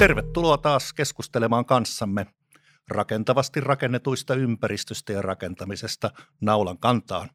[0.00, 2.26] Tervetuloa taas keskustelemaan kanssamme
[2.88, 6.10] rakentavasti rakennetuista ympäristöstä ja rakentamisesta
[6.40, 7.30] naulan kantaan.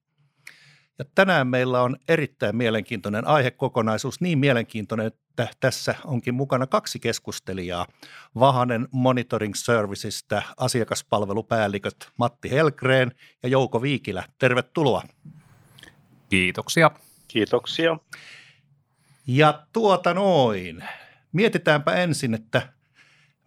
[1.00, 7.88] Ja tänään meillä on erittäin mielenkiintoinen aihekokonaisuus, niin mielenkiintoinen, että tässä onkin mukana kaksi keskustelijaa.
[8.40, 13.12] Vahanen Monitoring Servicesista asiakaspalvelupäälliköt Matti Helgreen
[13.44, 14.24] ja Jouko Viikilä.
[14.40, 15.04] Tervetuloa.
[16.30, 16.92] Kiitoksia.
[17.28, 17.98] Kiitoksia.
[19.28, 20.84] Ja tuota noin.
[21.36, 22.74] Mietitäänpä ensin, että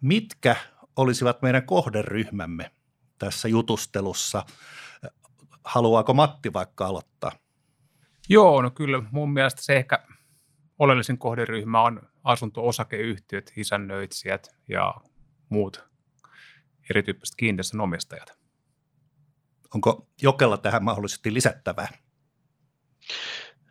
[0.01, 0.55] mitkä
[0.95, 2.71] olisivat meidän kohderyhmämme
[3.19, 4.45] tässä jutustelussa.
[5.63, 7.31] Haluaako Matti vaikka aloittaa?
[8.29, 9.99] Joo, no kyllä mun mielestä se ehkä
[10.79, 14.93] oleellisin kohderyhmä on asunto-osakeyhtiöt, isännöitsijät ja
[15.49, 15.83] muut
[16.89, 18.37] erityyppiset kiinteistön omistajat.
[19.75, 21.87] Onko Jokella tähän mahdollisesti lisättävää?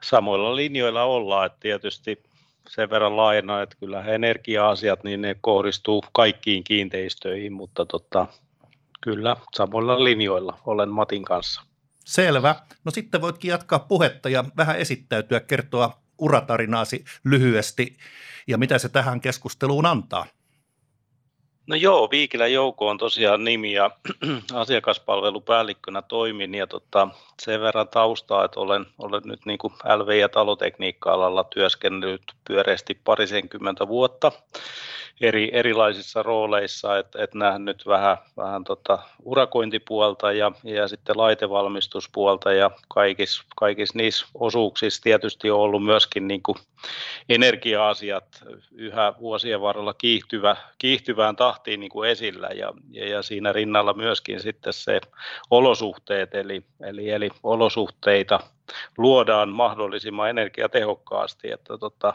[0.03, 2.27] Samoilla linjoilla ollaan, että tietysti
[2.69, 8.27] sen verran laajena, että kyllä energia-asiat, niin ne kohdistuu kaikkiin kiinteistöihin, mutta tota,
[9.01, 11.63] kyllä samoilla linjoilla olen Matin kanssa.
[12.05, 12.55] Selvä.
[12.85, 17.97] No sitten voitkin jatkaa puhetta ja vähän esittäytyä, kertoa uratarinaasi lyhyesti
[18.47, 20.27] ja mitä se tähän keskusteluun antaa.
[21.69, 23.91] No joo, Viikilä Jouko on tosiaan nimi ja
[24.55, 27.09] asiakaspalvelupäällikkönä toimin ja tota,
[27.43, 33.88] sen verran taustaa, että olen, olen nyt niin kuin LV- ja talotekniikka-alalla työskennellyt pyöreästi parisenkymmentä
[33.88, 34.33] vuotta
[35.21, 42.71] eri, erilaisissa rooleissa, että et nähnyt vähän, vähän tota urakointipuolta ja, ja sitten laitevalmistuspuolta ja
[42.88, 46.59] kaikissa, kaikissa niissä osuuksissa tietysti on ollut myöskin niin kuin
[47.29, 53.95] energia-asiat yhä vuosien varrella kiihtyvä, kiihtyvään tahtiin niin kuin esillä ja, ja, ja, siinä rinnalla
[53.95, 55.01] myöskin sitten se
[55.51, 58.40] olosuhteet, eli, eli, eli olosuhteita
[58.98, 62.14] luodaan mahdollisimman energiatehokkaasti, että tota,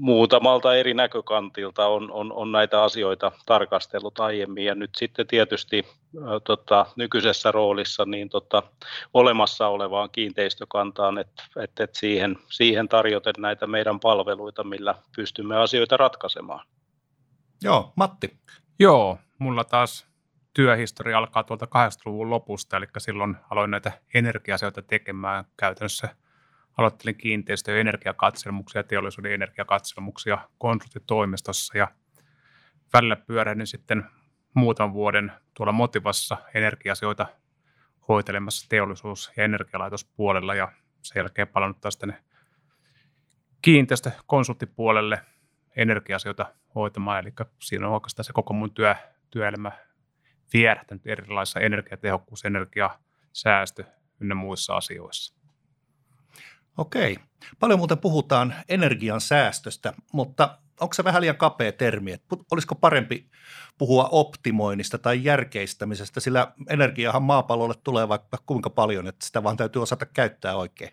[0.00, 5.86] muutamalta eri näkökantilta on, on, on näitä asioita tarkastellut aiemmin ja nyt sitten tietysti
[6.44, 8.62] tota, nykyisessä roolissa niin tota,
[9.14, 15.96] olemassa olevaan kiinteistökantaan, että et, et siihen, siihen tarjoten näitä meidän palveluita, millä pystymme asioita
[15.96, 16.66] ratkaisemaan.
[17.62, 18.38] Joo, Matti.
[18.78, 20.06] Joo, mulla taas
[20.54, 26.08] työhistoria alkaa tuolta 80-luvun lopusta, eli silloin aloin näitä energia-asioita tekemään käytännössä–
[26.76, 31.88] aloittelin kiinteistö- ja energiakatselmuksia, teollisuuden energiakatselmuksia konsulttitoimistossa ja
[32.92, 34.04] välillä pyörähdin sitten
[34.54, 37.26] muutaman vuoden tuolla Motivassa energiasioita
[38.08, 42.22] hoitelemassa teollisuus- ja energialaitospuolella ja sen jälkeen palannut taas tänne
[43.62, 45.20] kiinteistökonsulttipuolelle
[45.76, 47.32] energiasioita hoitamaan, eli
[47.62, 48.94] siinä on oikeastaan se koko mun työ,
[49.30, 49.72] työelämä
[50.52, 53.84] vierähtänyt erilaisissa energiatehokkuus, energiasäästö
[54.20, 55.34] ynnä muissa asioissa.
[56.78, 57.16] Okei.
[57.60, 62.16] Paljon muuten puhutaan energian säästöstä, mutta onko se vähän liian kapea termi?
[62.50, 63.30] Olisiko parempi
[63.78, 69.82] puhua optimoinnista tai järkeistämisestä, sillä energiahan maapallolle tulee vaikka kuinka paljon, että sitä vaan täytyy
[69.82, 70.90] osata käyttää oikein.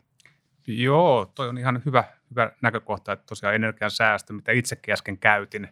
[0.68, 5.68] Joo, toi on ihan hyvä, hyvä näkökohta, että tosiaan energian säästö, mitä itsekin äsken käytin,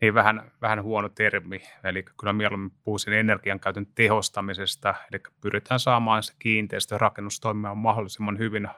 [0.00, 1.60] niin vähän, vähän huono termi.
[1.84, 8.38] Eli kyllä mieluummin puhuisin energian käytön tehostamisesta, eli pyritään saamaan se kiinteistö rakennus toimimaan mahdollisimman
[8.38, 8.68] hyvin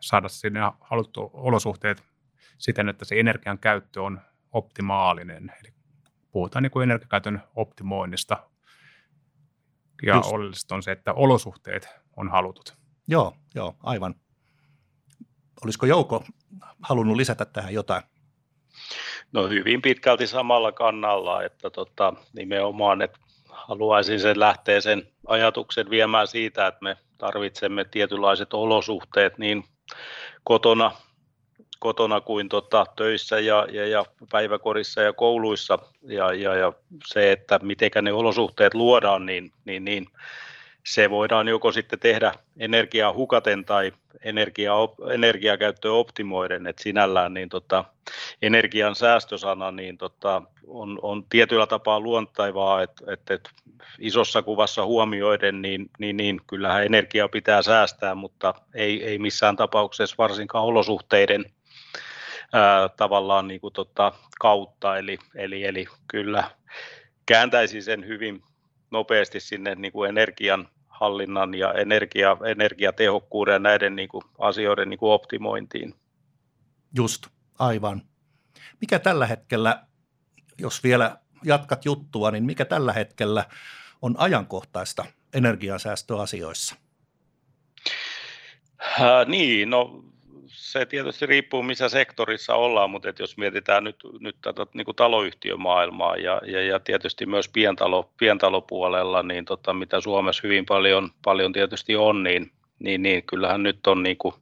[0.00, 2.04] saada sinne haluttu olosuhteet
[2.58, 4.20] siten, että se energian käyttö on
[4.52, 5.52] optimaalinen.
[5.60, 5.72] Eli
[6.30, 8.48] puhutaan niin kuin energiakäytön optimoinnista.
[10.02, 10.32] Ja Just.
[10.32, 12.76] oleellista on se, että olosuhteet on halutut.
[13.08, 14.14] Joo, joo, aivan.
[15.64, 16.24] Olisiko Jouko
[16.82, 18.02] halunnut lisätä tähän jotain?
[19.32, 23.18] No hyvin pitkälti samalla kannalla, että tota, nimenomaan, että
[23.48, 29.64] haluaisin sen lähteä sen ajatuksen viemään siitä, että me tarvitsemme tietynlaiset olosuhteet niin
[30.44, 30.92] kotona,
[31.78, 35.78] kotona kuin tota, töissä ja, ja, ja päiväkorissa ja kouluissa.
[36.02, 36.72] Ja, ja, ja
[37.06, 40.06] se, että miten ne olosuhteet luodaan, niin, niin, niin
[40.86, 43.92] se voidaan joko sitten tehdä energiaa hukaten tai
[44.24, 44.72] energia,
[45.12, 47.84] energiakäyttöä optimoiden, että sinällään niin tota,
[48.42, 53.50] energian säästösana niin tota, on, on tietyllä tapaa luontaivaa, että, että, että
[53.98, 60.16] isossa kuvassa huomioiden, niin, niin, niin kyllähän energiaa pitää säästää, mutta ei, ei missään tapauksessa
[60.18, 61.44] varsinkaan olosuhteiden
[62.52, 66.50] ää, tavallaan niin kuin tota, kautta, eli, eli, eli kyllä
[67.26, 68.42] kääntäisi sen hyvin
[68.90, 70.68] nopeasti sinne niin kuin energian
[71.00, 75.94] hallinnan ja energia, energiatehokkuuden ja näiden niin kuin asioiden niin kuin optimointiin.
[76.96, 77.26] Just,
[77.58, 78.02] aivan.
[78.80, 79.82] Mikä tällä hetkellä,
[80.58, 83.44] jos vielä jatkat juttua, niin mikä tällä hetkellä
[84.02, 85.04] on ajankohtaista
[85.34, 86.76] energiansäästöasioissa?
[89.00, 90.04] Äh, niin, no
[90.78, 94.96] se tietysti riippuu missä sektorissa ollaan, mutta et jos mietitään nyt, nyt tätä niin kuin
[94.96, 101.52] taloyhtiömaailmaa ja, ja, ja tietysti myös pientalo, pientalopuolella, niin tota, mitä Suomessa hyvin paljon, paljon
[101.52, 104.34] tietysti on, niin niin, niin kyllähän nyt on niin kuin,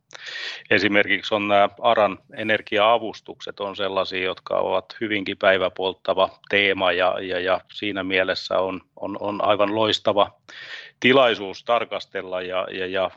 [0.70, 7.60] esimerkiksi on nämä ARAN energia-avustukset on sellaisia, jotka ovat hyvinkin päiväpolttava teema ja, ja, ja
[7.72, 10.30] siinä mielessä on, on, on aivan loistava
[11.04, 13.10] tilaisuus tarkastella ja, ja, ja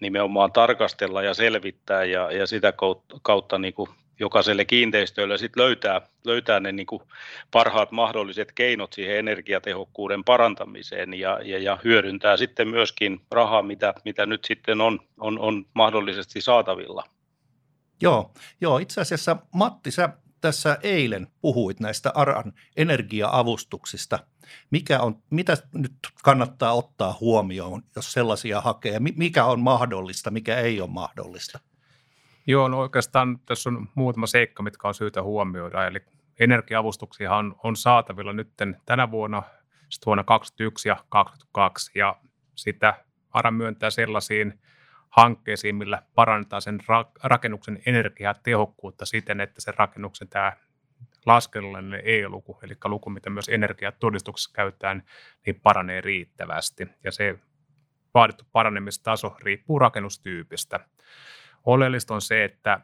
[0.00, 3.88] nimenomaan tarkastella ja selvittää ja, ja sitä kautta, kautta niin kuin
[4.20, 7.02] jokaiselle kiinteistölle sit löytää, löytää ne niin kuin
[7.50, 14.26] parhaat mahdolliset keinot siihen energiatehokkuuden parantamiseen ja, ja, ja hyödyntää sitten myöskin rahaa, mitä, mitä
[14.26, 17.04] nyt sitten on, on, on mahdollisesti saatavilla.
[18.02, 18.30] Joo,
[18.60, 20.08] joo, itse asiassa Matti, sä
[20.44, 24.18] tässä eilen puhuit näistä ARAN energia-avustuksista.
[24.70, 25.92] Mikä on, mitä nyt
[26.22, 29.00] kannattaa ottaa huomioon, jos sellaisia hakee?
[29.00, 31.58] Mikä on mahdollista, mikä ei ole mahdollista?
[32.46, 35.86] Joo, no oikeastaan tässä on muutama seikka, mitkä on syytä huomioida.
[35.86, 36.00] Eli
[36.40, 38.48] energiaavustuksia on, on saatavilla nyt
[38.86, 39.42] tänä vuonna,
[39.88, 42.16] sitten vuonna 2021 ja 2022, ja
[42.54, 44.60] sitä ARA myöntää sellaisiin
[45.16, 50.52] hankkeisiin, millä parannetaan sen ra- rakennuksen energiatehokkuutta siten, että sen rakennuksen tämä
[51.26, 55.02] laskennallinen E-luku, eli luku, mitä myös energiatodistuksessa käytetään,
[55.46, 56.88] niin paranee riittävästi.
[57.04, 57.38] Ja se
[58.14, 60.80] vaadittu paranemistaso riippuu rakennustyypistä.
[61.64, 62.80] Oleellista on se, että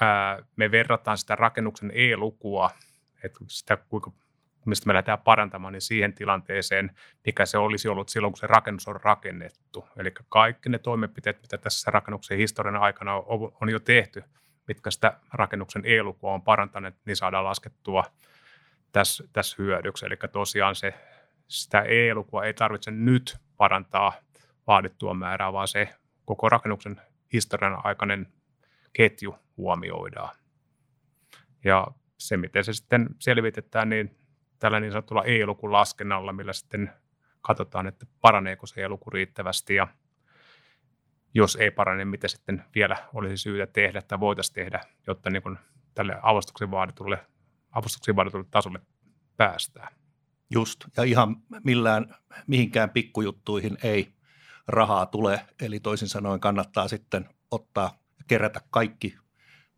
[0.00, 2.70] ää, me verrataan sitä rakennuksen E-lukua,
[3.24, 4.10] että sitä kuinka
[4.66, 6.90] mistä me lähdetään parantamaan, niin siihen tilanteeseen,
[7.26, 9.88] mikä se olisi ollut silloin, kun se rakennus on rakennettu.
[9.96, 13.14] Eli kaikki ne toimenpiteet, mitä tässä rakennuksen historian aikana
[13.60, 14.24] on, jo tehty,
[14.68, 18.04] mitkä sitä rakennuksen E-lukua on parantaneet, niin saadaan laskettua
[18.92, 20.06] tässä, tässä hyödyksi.
[20.06, 20.94] Eli tosiaan se,
[21.48, 24.12] sitä E-lukua ei tarvitse nyt parantaa
[24.66, 25.88] vaadittua määrää, vaan se
[26.24, 27.00] koko rakennuksen
[27.32, 28.32] historian aikainen
[28.92, 30.36] ketju huomioidaan.
[31.64, 31.86] Ja
[32.18, 34.16] se, miten se sitten selvitetään, niin
[34.58, 36.92] tällä niin sanotulla E-lukun laskennalla, millä sitten
[37.40, 39.88] katsotaan, että paraneeko se E-luku riittävästi ja
[41.34, 45.42] jos ei parane, niin mitä sitten vielä olisi syytä tehdä tai voitaisiin tehdä, jotta niin
[45.42, 45.58] kuin
[45.94, 47.26] tälle avustuksen vaaditulle,
[47.70, 48.80] avustuksen vaaditulle tasolle
[49.36, 49.94] päästään.
[50.50, 52.14] Just, ja ihan millään,
[52.46, 54.14] mihinkään pikkujuttuihin ei
[54.68, 59.16] rahaa tule, eli toisin sanoen kannattaa sitten ottaa kerätä kaikki,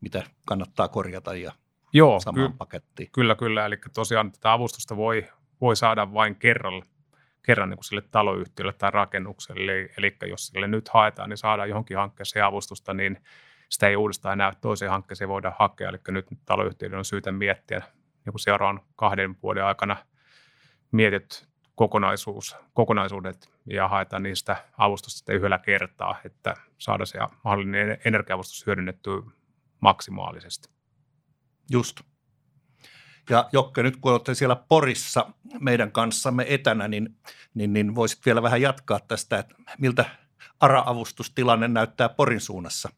[0.00, 1.52] mitä kannattaa korjata ja
[1.92, 3.08] Joo, samaan ky- pakettiin.
[3.12, 3.66] Kyllä, kyllä.
[3.66, 5.28] Eli tosiaan tätä avustusta voi,
[5.60, 6.84] voi saada vain kerralla,
[7.42, 9.72] kerran niin kuin sille taloyhtiölle tai rakennukselle.
[9.72, 13.22] Eli, eli jos sille nyt haetaan, niin saadaan johonkin hankkeeseen avustusta, niin
[13.68, 15.88] sitä ei uudestaan enää toiseen hankkeeseen voida hakea.
[15.88, 19.96] Eli nyt taloyhtiöiden on syytä miettiä niin kuin seuraavan kahden vuoden aikana
[20.92, 29.22] mietit kokonaisuus, kokonaisuudet ja haetaan niistä avustusta yhdellä kertaa, että saada se mahdollinen energiavustus hyödynnettyä
[29.80, 30.77] maksimaalisesti.
[31.70, 32.00] Just.
[33.30, 35.26] Ja Jokke, nyt kun olette siellä Porissa
[35.60, 37.08] meidän kanssamme etänä, niin,
[37.54, 40.04] niin, niin voisit vielä vähän jatkaa tästä, että miltä
[40.60, 42.88] ARA-avustustilanne näyttää Porin suunnassa?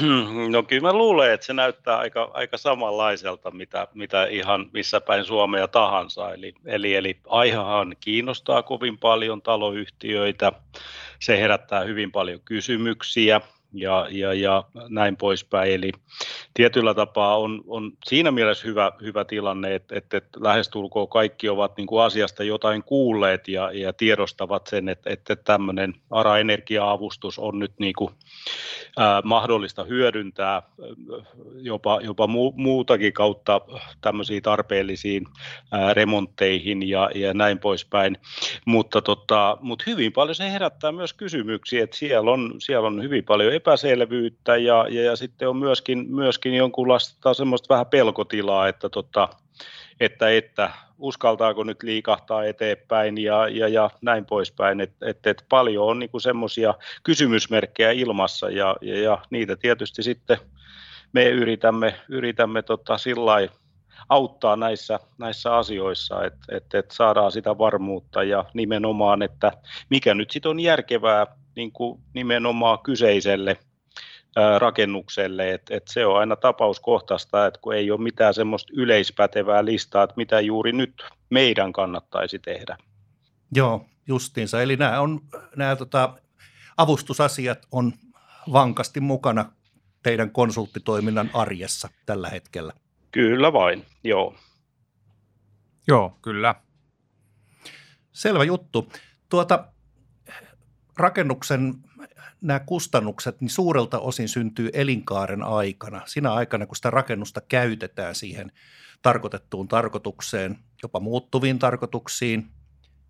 [0.50, 5.24] No kyllä mä luulen, että se näyttää aika, aika samanlaiselta, mitä, mitä ihan missä päin
[5.24, 6.34] Suomea tahansa.
[6.34, 10.52] Eli, eli, eli aihehan kiinnostaa kovin paljon taloyhtiöitä,
[11.20, 13.40] se herättää hyvin paljon kysymyksiä–
[13.78, 15.72] ja, ja, ja näin poispäin.
[15.72, 15.92] Eli
[16.54, 21.86] tietyllä tapaa on, on siinä mielessä hyvä, hyvä tilanne, että, että, lähestulkoon kaikki ovat niin
[21.86, 27.94] kuin asiasta jotain kuulleet ja, ja tiedostavat sen, että, että tämmöinen ARA-energia-avustus on nyt niin
[27.98, 28.10] kuin,
[28.96, 30.62] ää, mahdollista hyödyntää
[31.56, 33.60] jopa, jopa mu, muutakin kautta
[34.00, 35.26] tämmöisiin tarpeellisiin
[35.72, 38.18] ää, remontteihin ja, ja näin poispäin.
[38.64, 43.24] Mutta, tota, mutta hyvin paljon se herättää myös kysymyksiä, että siellä on, siellä on hyvin
[43.24, 49.28] paljon epäselvyyttä ja, ja, ja sitten on myöskin, myöskin jonkunlaista semmoista vähän pelkotilaa, että, tota,
[50.00, 54.80] että, että uskaltaako nyt liikahtaa eteenpäin ja, ja, ja näin poispäin.
[54.80, 60.38] Että et, et paljon on niinku semmoisia kysymysmerkkejä ilmassa ja, ja, ja niitä tietysti sitten
[61.12, 63.48] me yritämme, yritämme tota sillä
[64.08, 69.52] auttaa näissä, näissä asioissa, että et, et saadaan sitä varmuutta ja nimenomaan, että
[69.90, 73.56] mikä nyt sitten on järkevää niin kuin nimenomaan kyseiselle
[74.58, 80.02] rakennukselle, että et se on aina tapauskohtaista, että kun ei ole mitään semmoista yleispätevää listaa,
[80.02, 82.76] että mitä juuri nyt meidän kannattaisi tehdä.
[83.54, 84.62] Joo, justiinsa.
[84.62, 85.20] Eli nämä, on,
[85.56, 86.14] nämä tota,
[86.76, 87.92] avustusasiat on
[88.52, 89.52] vankasti mukana
[90.02, 92.72] teidän konsulttitoiminnan arjessa tällä hetkellä.
[93.10, 94.34] Kyllä vain, joo.
[95.88, 96.54] Joo, kyllä.
[98.12, 98.92] Selvä juttu.
[99.28, 99.68] Tuota,
[100.96, 101.74] rakennuksen
[102.40, 108.52] nämä kustannukset niin suurelta osin syntyy elinkaaren aikana, siinä aikana kun sitä rakennusta käytetään siihen
[109.02, 112.50] tarkoitettuun tarkoitukseen, jopa muuttuviin tarkoituksiin,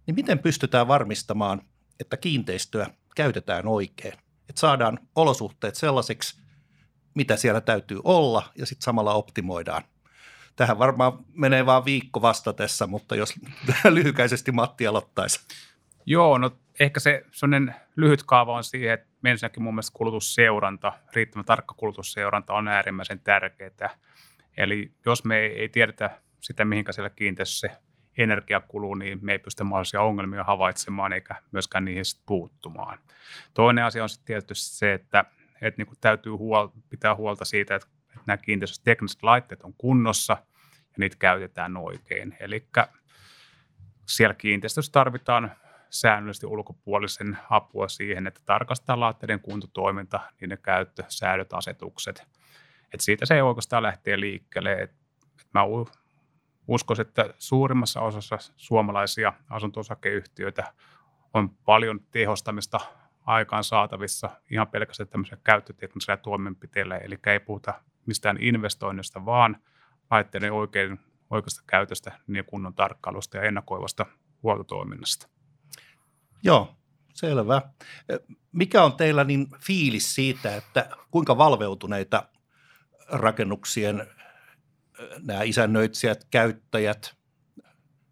[0.06, 1.62] niin miten pystytään varmistamaan,
[2.00, 4.14] että kiinteistöä käytetään oikein,
[4.48, 6.40] että saadaan olosuhteet sellaisiksi,
[7.14, 9.82] mitä siellä täytyy olla ja sitten samalla optimoidaan.
[10.56, 13.34] Tähän varmaan menee vain viikko vastatessa, mutta jos
[13.90, 15.40] lyhykäisesti Matti aloittaisi.
[16.06, 21.44] Joo, no ehkä se sellainen lyhyt kaava on siihen, että ensinnäkin mun mielestä kulutusseuranta, riittävän
[21.44, 23.90] tarkka kulutusseuranta on äärimmäisen tärkeää.
[24.56, 27.76] Eli jos me ei, ei tiedetä sitä, mihinkä siellä kiinteistössä se
[28.18, 32.98] energia kuluu, niin me ei pysty mahdollisia ongelmia havaitsemaan eikä myöskään niihin puuttumaan.
[33.54, 35.24] Toinen asia on sitten tietysti se, että,
[35.62, 40.36] että niin täytyy huol- pitää huolta siitä, että, että nämä kiinteistöt tekniset laitteet on kunnossa
[40.82, 42.36] ja niitä käytetään oikein.
[42.40, 42.68] Eli
[44.06, 45.52] siellä kiinteistössä tarvitaan
[45.90, 52.26] säännöllisesti ulkopuolisen apua siihen, että tarkastetaan laitteiden kuntotoiminta, niiden käyttö, säädöt, asetukset.
[52.94, 54.72] Et siitä se ei oikeastaan lähtee liikkeelle.
[54.72, 54.90] Et,
[55.40, 55.60] et mä
[56.68, 60.72] uskoisin, että suurimmassa osassa suomalaisia asunto-osakeyhtiöitä
[61.34, 62.80] on paljon tehostamista
[63.26, 67.74] aikaan saatavissa ihan pelkästään tämmöisellä käyttöteknisellä toimenpiteillä, eli ei puhuta
[68.06, 69.56] mistään investoinnista, vaan
[70.10, 71.00] laitteiden oikein,
[71.30, 74.06] oikeasta käytöstä, niin kunnon tarkkailusta ja ennakoivasta
[74.42, 75.35] huoltotoiminnasta.
[76.46, 76.76] Joo,
[77.14, 77.62] selvä.
[78.52, 82.28] Mikä on teillä niin fiilis siitä, että kuinka valveutuneita
[83.08, 84.06] rakennuksien
[85.22, 87.16] nämä isännöitsijät, käyttäjät,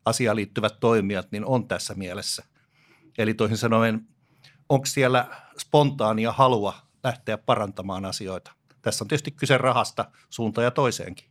[0.04, 2.44] asiaan liittyvät toimijat, niin on tässä mielessä.
[3.18, 4.08] Eli toisin sanoen,
[4.68, 6.74] onko siellä spontaania halua
[7.04, 8.52] lähteä parantamaan asioita?
[8.82, 11.30] Tässä on tietysti kyse rahasta suunta ja toiseenkin.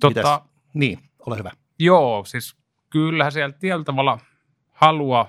[0.00, 0.64] Totta, Mitäs?
[0.74, 1.50] Niin, ole hyvä.
[1.78, 2.56] Joo, siis
[2.90, 4.18] kyllähän siellä tietyllä tavalla
[4.80, 5.28] halua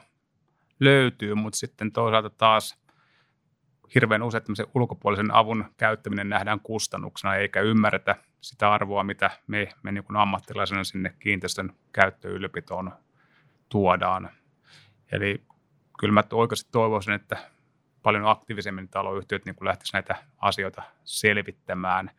[0.79, 2.81] löytyy, mutta sitten toisaalta taas
[3.95, 9.91] hirveän usein tämmöisen ulkopuolisen avun käyttäminen nähdään kustannuksena, eikä ymmärretä sitä arvoa, mitä me, me
[9.91, 12.91] niin kuin ammattilaisena sinne kiinteistön käyttöylläpitoon
[13.69, 14.29] tuodaan.
[15.11, 15.43] Eli
[15.99, 17.37] kyllä mä oikeasti toivoisin, että
[18.03, 22.11] paljon aktiivisemmin taloyhtiöt niin lähtisivät näitä asioita selvittämään.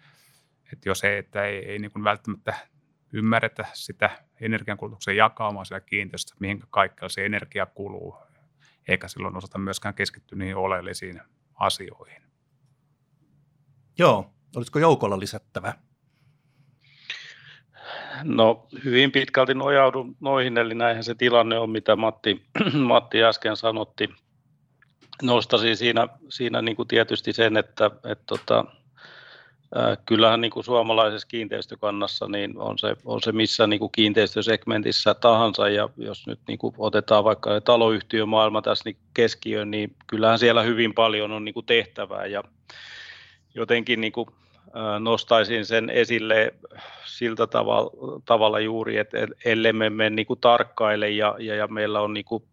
[0.72, 2.54] Että jos ei, että ei, ei niin kuin välttämättä
[3.12, 8.16] ymmärretä sitä energiankulutuksen jakaumaa siellä kiinteistössä, mihin kaikkea se energia kuluu,
[8.88, 11.20] eikä silloin osata myöskään keskittyä niihin oleellisiin
[11.54, 12.22] asioihin.
[13.98, 15.74] Joo, olisiko joukolla lisättävä?
[18.24, 22.46] No hyvin pitkälti nojaudun noihin, eli näinhän se tilanne on, mitä Matti,
[22.88, 24.08] Matti äsken sanotti.
[25.22, 28.64] Nostaisin siinä, siinä niin kuin tietysti sen, että, että tota,
[30.06, 35.68] kyllähän niin kuin suomalaisessa kiinteistökannassa niin on, se, on se missä niin kuin kiinteistösegmentissä tahansa,
[35.68, 40.94] ja jos nyt niin kuin otetaan vaikka taloyhtiömaailma tässä niin keskiöön, niin kyllähän siellä hyvin
[40.94, 42.44] paljon on niin kuin tehtävää, ja
[43.54, 44.28] jotenkin niin kuin
[45.00, 46.54] nostaisin sen esille
[47.04, 52.14] siltä tavalla, tavalla juuri, että ellei me niin kuin tarkkaile ja, ja, ja meillä on
[52.14, 52.44] niin kuin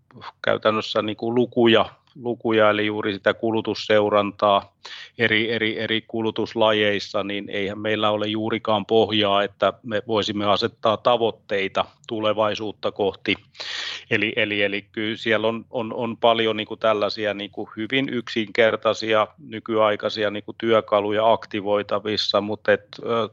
[0.41, 1.85] käytännössä niin kuin lukuja
[2.23, 4.73] lukuja, eli juuri sitä kulutusseurantaa
[5.17, 11.85] eri, eri, eri kulutuslajeissa, niin eihän meillä ole juurikaan pohjaa, että me voisimme asettaa tavoitteita
[12.07, 13.35] tulevaisuutta kohti.
[14.11, 18.09] Eli, eli, eli kyllä siellä on, on, on paljon niin kuin tällaisia niin kuin hyvin
[18.09, 22.87] yksinkertaisia nykyaikaisia niin kuin työkaluja aktivoitavissa, mutta et,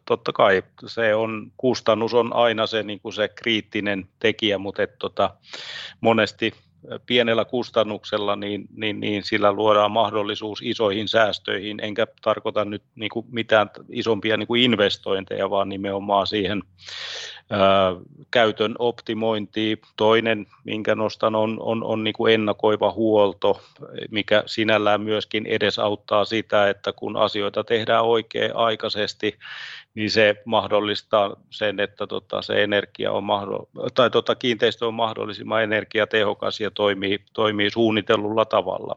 [0.05, 4.99] totta kai se on, kustannus on aina se, niin kuin se kriittinen tekijä, mutta et,
[4.99, 5.31] tota,
[6.01, 6.53] monesti
[7.07, 13.27] pienellä kustannuksella, niin, niin, niin sillä luodaan mahdollisuus isoihin säästöihin, enkä tarkoita nyt niin kuin
[13.31, 16.63] mitään isompia niin kuin investointeja, vaan nimenomaan siihen
[18.31, 19.79] käytön optimointiin.
[19.97, 23.63] Toinen, minkä nostan, on, on, on niin kuin ennakoiva huolto,
[24.11, 29.39] mikä sinällään myöskin edesauttaa sitä, että kun asioita tehdään oikea-aikaisesti,
[29.95, 35.63] niin se mahdollistaa sen, että tota, se energia on mahdoll- tai tota, kiinteistö on mahdollisimman
[35.63, 38.97] energiatehokas ja toimii, toimii suunnitellulla tavalla.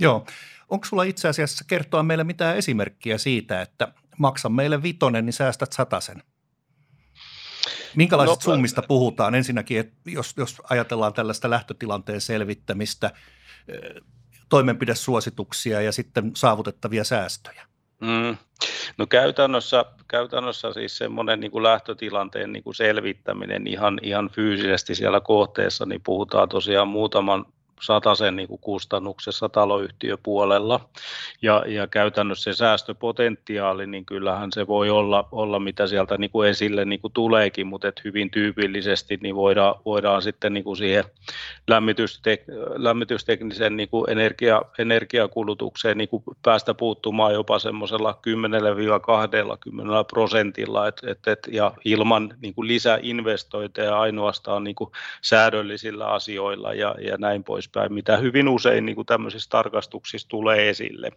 [0.00, 0.26] Joo.
[0.68, 3.88] Onko sulla itse asiassa kertoa meille mitään esimerkkiä siitä, että
[4.18, 6.22] maksa meille vitonen, niin säästät satasen?
[7.96, 9.34] Minkälaisista no, summista puhutaan?
[9.34, 13.10] Ensinnäkin, että jos, jos ajatellaan tällaista lähtötilanteen selvittämistä,
[14.48, 17.66] toimenpidesuosituksia ja sitten saavutettavia säästöjä.
[18.00, 18.36] Mm.
[18.98, 25.20] No käytännössä, käytännössä siis semmoinen niin kuin lähtötilanteen niin kuin selvittäminen ihan, ihan fyysisesti siellä
[25.20, 27.44] kohteessa, niin puhutaan tosiaan muutaman,
[28.14, 30.80] sen niin kuin kustannuksessa taloyhtiöpuolella.
[31.42, 36.48] Ja, ja käytännössä se säästöpotentiaali, niin kyllähän se voi olla, olla mitä sieltä niin kuin
[36.48, 41.04] esille niin kuin tuleekin, mutta et hyvin tyypillisesti niin voidaan, voidaan sitten niin kuin siihen
[41.68, 42.44] lämmitystek,
[42.76, 48.30] lämmitysteknisen niin kuin energia, energiakulutukseen niin kuin päästä puuttumaan jopa semmoisella 10-20
[50.10, 54.90] prosentilla, et, et, et, ja ilman niin kuin lisäinvestointeja ainoastaan niin kuin
[55.22, 61.10] säädöllisillä asioilla ja, ja näin poispäin, mitä hyvin usein niin kuin tämmöisissä tarkastuksissa tulee esille.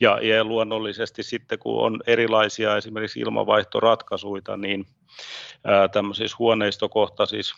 [0.00, 4.86] Ja, ja luonnollisesti sitten, kun on erilaisia esimerkiksi ilmavaihtoratkaisuja, niin
[5.64, 7.56] ää, tämmöisissä huoneistokohtaisissa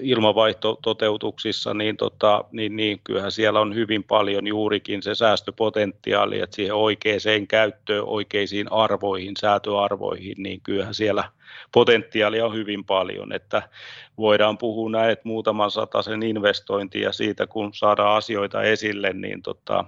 [0.00, 6.74] ilmavaihtototeutuksissa, niin, tota, niin, niin kyllähän siellä on hyvin paljon juurikin se säästöpotentiaali, että siihen
[6.74, 11.24] oikeaan käyttöön, oikeisiin arvoihin, säätöarvoihin, niin kyllähän siellä
[11.72, 13.68] potentiaalia on hyvin paljon, että
[14.18, 15.70] voidaan puhua näin, että muutaman
[16.04, 19.84] sen investointi ja siitä kun saadaan asioita esille, niin, tota,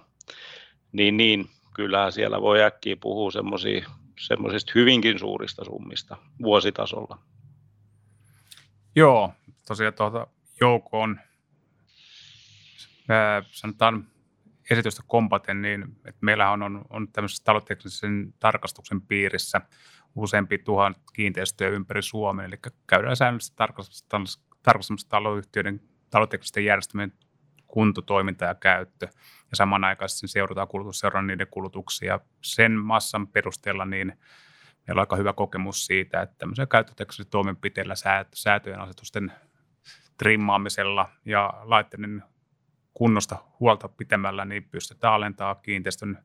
[0.93, 7.19] niin, niin kyllähän siellä voi äkkiä puhua semmoisista hyvinkin suurista summista vuositasolla.
[8.99, 9.33] Joo,
[9.67, 10.27] tosiaan tuota
[10.61, 11.21] joukkoon
[13.09, 14.07] ää, sanotaan
[14.71, 19.61] esitystä kompaten, niin että meillä on, on, on tämmöisen taloteknisen tarkastuksen piirissä
[20.15, 23.57] useampi tuhat kiinteistöjä ympäri Suomen, eli käydään säännöllisesti
[24.63, 27.13] tarkastamassa taloyhtiöiden taloteknisten järjestelmien
[27.67, 29.09] kuntotoiminta ja käyttö.
[29.51, 32.21] Ja samanaikaisesti seurataan kulutusseuran niiden kulutuksia.
[32.43, 34.19] Sen massan perusteella niin
[34.89, 37.95] meillä on aika hyvä kokemus siitä, että tämmöisellä käyttöteknisillä toimenpiteillä,
[38.35, 39.33] säätöjen asetusten
[40.19, 42.23] trimmaamisella ja laitteiden
[42.95, 46.19] kunnosta huolta pitämällä, niin pystytään alentamaan kiinteistön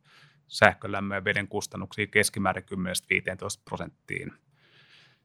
[0.47, 4.33] sähkölämmön ja veden kustannuksia keskimäärin 10-15 prosenttiin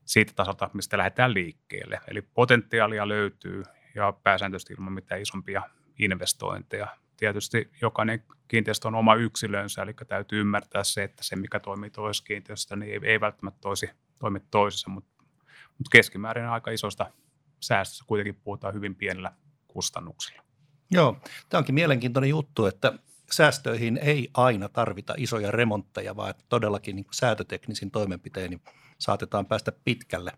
[0.05, 2.01] siitä tasolta, mistä lähdetään liikkeelle.
[2.09, 3.63] Eli potentiaalia löytyy
[3.95, 5.63] ja pääsääntöisesti ilman mitään isompia
[5.99, 6.87] investointeja
[7.19, 12.25] tietysti jokainen kiinteistö on oma yksilönsä, eli täytyy ymmärtää se, että se, mikä toimii toisessa
[12.25, 15.25] kiinteistössä, niin ei, ei välttämättä toisi, toimi toisessa, mutta,
[15.79, 17.13] mutta keskimäärin aika isosta
[17.61, 19.33] säästöstä kuitenkin puhutaan hyvin pienellä
[19.69, 20.43] kustannuksilla.
[20.91, 22.93] Joo, tämä onkin mielenkiintoinen juttu, että
[23.33, 28.63] säästöihin ei aina tarvita isoja remontteja, vaan että todellakin niin säätöteknisin toimenpiteen niin
[28.99, 30.33] saatetaan päästä pitkälle.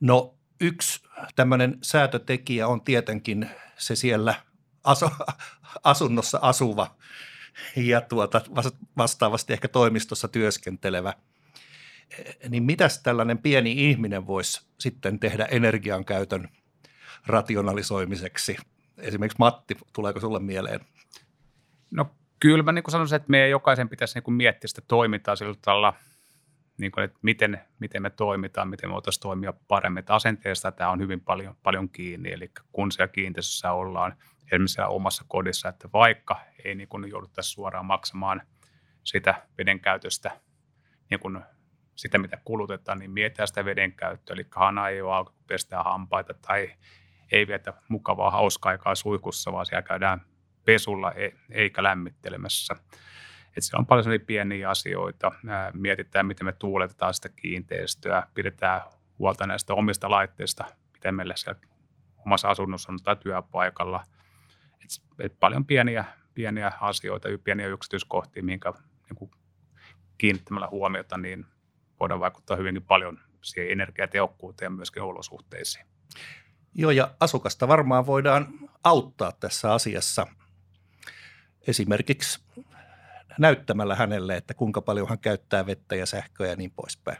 [0.00, 1.02] No yksi
[1.36, 4.34] tämmöinen säätötekijä on tietenkin se siellä
[4.84, 5.10] asu,
[5.84, 6.96] asunnossa asuva
[7.76, 8.40] ja tuota,
[8.96, 11.14] vastaavasti ehkä toimistossa työskentelevä.
[12.48, 16.48] Niin mitäs tällainen pieni ihminen voisi sitten tehdä energian käytön
[17.26, 18.56] rationalisoimiseksi?
[18.98, 20.80] Esimerkiksi Matti, tuleeko sulle mieleen?
[21.90, 25.94] No kyllä mä niin sanoisin, että meidän jokaisen pitäisi niin miettiä sitä toimintaa sillä tavalla,
[26.78, 29.98] niin kuin, että miten, miten me toimitaan, miten me voitaisiin toimia paremmin.
[29.98, 34.16] Että asenteesta tämä on hyvin paljon, paljon kiinni, eli kun siellä kiinteistössä ollaan–
[34.52, 38.42] esimerkiksi omassa kodissa, että vaikka ei niin kuin jouduttaisi suoraan maksamaan
[39.04, 40.40] sitä veden käytöstä,
[41.10, 41.40] niin kuin
[41.94, 45.84] sitä mitä kulutetaan, niin mietitään sitä veden käyttöä, eli hana ei ole auki, kun pestään
[45.84, 46.74] hampaita tai
[47.32, 50.20] ei vietä mukavaa hauskaa aikaa suihkussa, vaan siellä käydään
[50.64, 52.74] pesulla e, eikä lämmittelemässä.
[53.48, 55.32] Että siellä on paljon pieniä asioita.
[55.72, 58.80] Mietitään, miten me tuuletetaan sitä kiinteistöä, pidetään
[59.18, 61.60] huolta näistä omista laitteista, miten meillä siellä
[62.26, 64.04] omassa asunnossa on tai työpaikalla–
[64.84, 68.60] et, et paljon pieniä, pieniä asioita, pieniä yksityiskohtia, mihin
[69.20, 69.30] niin
[70.18, 71.46] kiinnittämällä huomiota, niin
[72.00, 75.86] voidaan vaikuttaa hyvinkin paljon siihen energiatehokkuuteen ja myöskin olosuhteisiin.
[76.74, 78.48] Joo, ja asukasta varmaan voidaan
[78.84, 80.26] auttaa tässä asiassa
[81.66, 82.40] esimerkiksi
[83.38, 87.18] näyttämällä hänelle, että kuinka paljon hän käyttää vettä ja sähköä ja niin poispäin.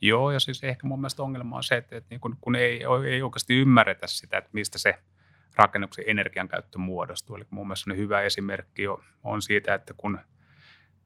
[0.00, 2.82] Joo, ja siis ehkä mun mielestä ongelma on se, että, että niin kun, kun ei,
[3.08, 4.94] ei oikeasti ymmärretä sitä, että mistä se–
[5.56, 7.36] rakennuksen energiankäyttö muodostuu.
[7.36, 8.82] Eli mun mielestä hyvä esimerkki
[9.24, 10.18] on siitä, että kun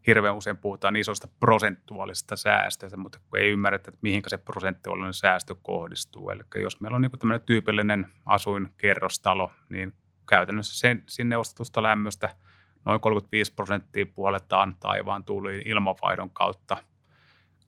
[0.06, 5.54] hirveän usein puhutaan isosta prosentuaalisesta säästöstä, mutta kun ei ymmärretä, että mihinkä se prosentuaalinen säästö
[5.62, 6.30] kohdistuu.
[6.30, 9.92] Eli jos meillä on niin tämmöinen tyypillinen asuinkerrostalo, niin
[10.28, 12.37] käytännössä sen, sinne ostetusta lämmöstä
[12.85, 16.76] noin 35 prosenttia puoletaan taivaan tuli ilmavaihdon kautta.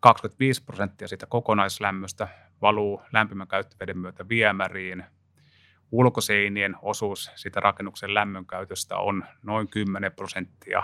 [0.00, 2.28] 25 prosenttia siitä kokonaislämmöstä
[2.62, 5.04] valuu lämpimän käyttöveden myötä viemäriin–
[5.92, 10.82] ulkoseinien osuus siitä rakennuksen lämmönkäytöstä on noin 10 prosenttia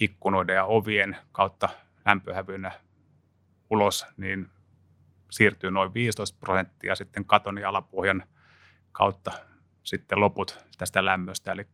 [0.00, 1.68] ikkunoiden ja ovien kautta
[2.06, 2.72] lämpöhävynä
[3.70, 4.48] ulos, niin
[5.30, 8.24] siirtyy noin 15 prosenttia sitten katon ja alapohjan
[8.92, 9.32] kautta
[9.82, 11.52] sitten loput tästä lämmöstä.
[11.52, 11.66] Eli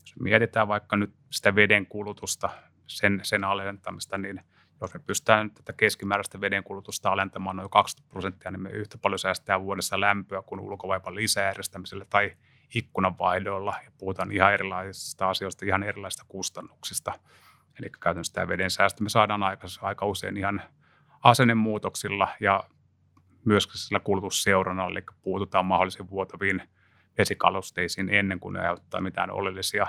[0.00, 2.50] jos mietitään vaikka nyt sitä veden kulutusta,
[2.86, 4.40] sen, sen alentamista, niin
[4.80, 9.60] jos me pystytään tätä keskimääräistä vedenkulutusta alentamaan noin 20 prosenttia, niin me yhtä paljon säästää
[9.62, 12.36] vuodessa lämpöä kuin ulkovaipan lisäjärjestämisellä tai
[12.74, 17.12] ikkunanvaihdoilla ja puhutaan ihan erilaisista asioista, ihan erilaisista kustannuksista.
[17.80, 20.62] Eli käytännössä tämä veden säästö me saadaan aika, aika usein ihan
[21.22, 22.64] asennemuutoksilla ja
[23.44, 26.62] myöskin sillä kulutusseurannalla, eli puututaan mahdollisiin vuotaviin
[27.18, 29.86] vesikalusteisiin ennen kuin ne aiheuttaa mitään oleellisia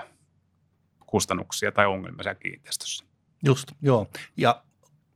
[1.06, 3.06] kustannuksia tai ongelmia kiinteistössä.
[3.46, 4.08] Just, joo.
[4.38, 4.64] Ja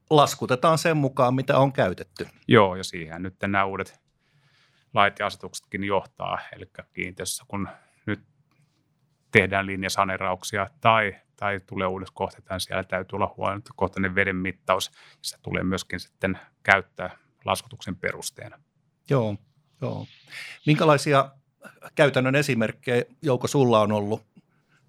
[0.10, 2.28] laskutetaan sen mukaan, mitä on käytetty.
[2.48, 4.02] Joo, ja siihen nyt nämä uudet
[4.94, 7.70] lait ja asetuksetkin johtaa, eli kiinteistössä, kun
[8.06, 8.20] nyt
[9.32, 15.18] tehdään linjasanerauksia tai, tai tulee uudet kohteet, niin siellä täytyy olla huonokohtainen veden mittaus, ja
[15.22, 18.60] se tulee myöskin sitten käyttää laskutuksen perusteena.
[19.10, 19.36] Joo,
[19.82, 20.08] joo.
[20.66, 21.32] Minkälaisia
[21.96, 24.26] käytännön esimerkkejä, Jouko, sulla on ollut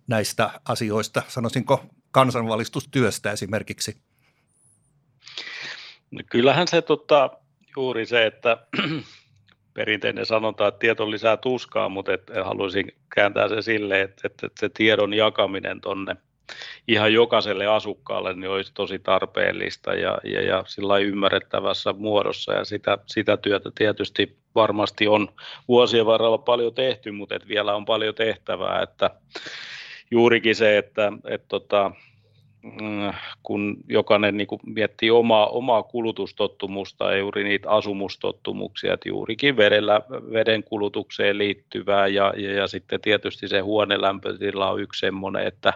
[0.06, 4.02] näistä asioista, sanoisinko kansanvalistustyöstä esimerkiksi?
[6.10, 7.30] No kyllähän se tota,
[7.76, 8.66] juuri se, että
[9.74, 14.60] perinteinen sanonta, että tieto lisää tuskaa, mutta et haluaisin kääntää se silleen, että, että, että
[14.60, 16.16] se tiedon jakaminen tuonne
[16.88, 22.52] ihan jokaiselle asukkaalle niin olisi tosi tarpeellista ja, ja, ja sillä ymmärrettävässä muodossa.
[22.52, 25.28] Ja sitä, sitä työtä tietysti varmasti on
[25.68, 29.10] vuosien varrella paljon tehty, mutta et vielä on paljon tehtävää, että
[30.10, 31.90] juurikin se, että et tota,
[33.42, 40.00] kun jokainen niin kuin miettii omaa, omaa kulutustottumusta ja juuri niitä asumustottumuksia, että juurikin vedellä,
[40.32, 45.72] veden kulutukseen liittyvää ja, ja, ja sitten tietysti se huonelämpötila on yksi semmoinen, että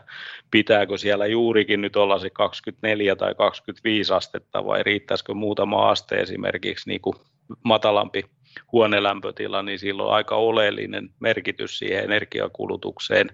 [0.50, 6.88] pitääkö siellä juurikin nyt olla se 24 tai 25 astetta vai riittäisikö muutama aste esimerkiksi
[6.88, 7.16] niin kuin
[7.62, 8.24] matalampi
[8.72, 13.30] huonelämpötila, niin sillä on aika oleellinen merkitys siihen energiakulutukseen.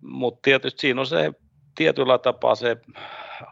[0.00, 1.32] Mutta tietysti siinä on se
[1.74, 2.76] tietyllä tapaa se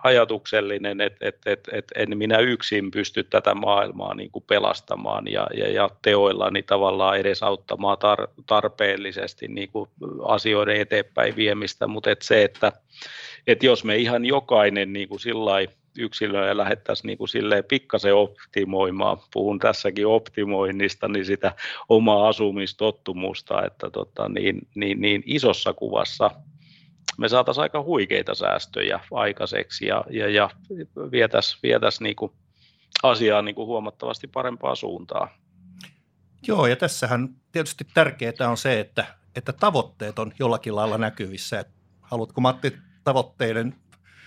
[0.05, 5.47] ajatuksellinen, että et, et, et en minä yksin pysty tätä maailmaa niin kuin pelastamaan ja,
[5.55, 9.91] ja, ja teoillani tavallaan edesauttamaan tar, tarpeellisesti niin kuin
[10.25, 12.73] asioiden eteenpäin viemistä, mutta et se, että
[13.47, 15.21] et jos me ihan jokainen niin kuin
[15.99, 21.53] yksilöä lähettäisiin niin kuin silleen pikkasen optimoimaan, puhun tässäkin optimoinnista, niin sitä
[21.89, 26.31] omaa asumistottumusta, että tota, niin, niin, niin isossa kuvassa–
[27.19, 30.51] me saataisiin aika huikeita säästöjä aikaiseksi ja, ja, ja
[31.11, 32.33] vietäisiin vietäisi niin kuin
[33.03, 35.29] asiaa niin kuin huomattavasti parempaa suuntaa.
[36.47, 39.05] Joo, ja tässähän tietysti tärkeää on se, että,
[39.37, 41.65] että tavoitteet on jollakin lailla näkyvissä.
[42.01, 43.75] Haluatko Matti tavoitteiden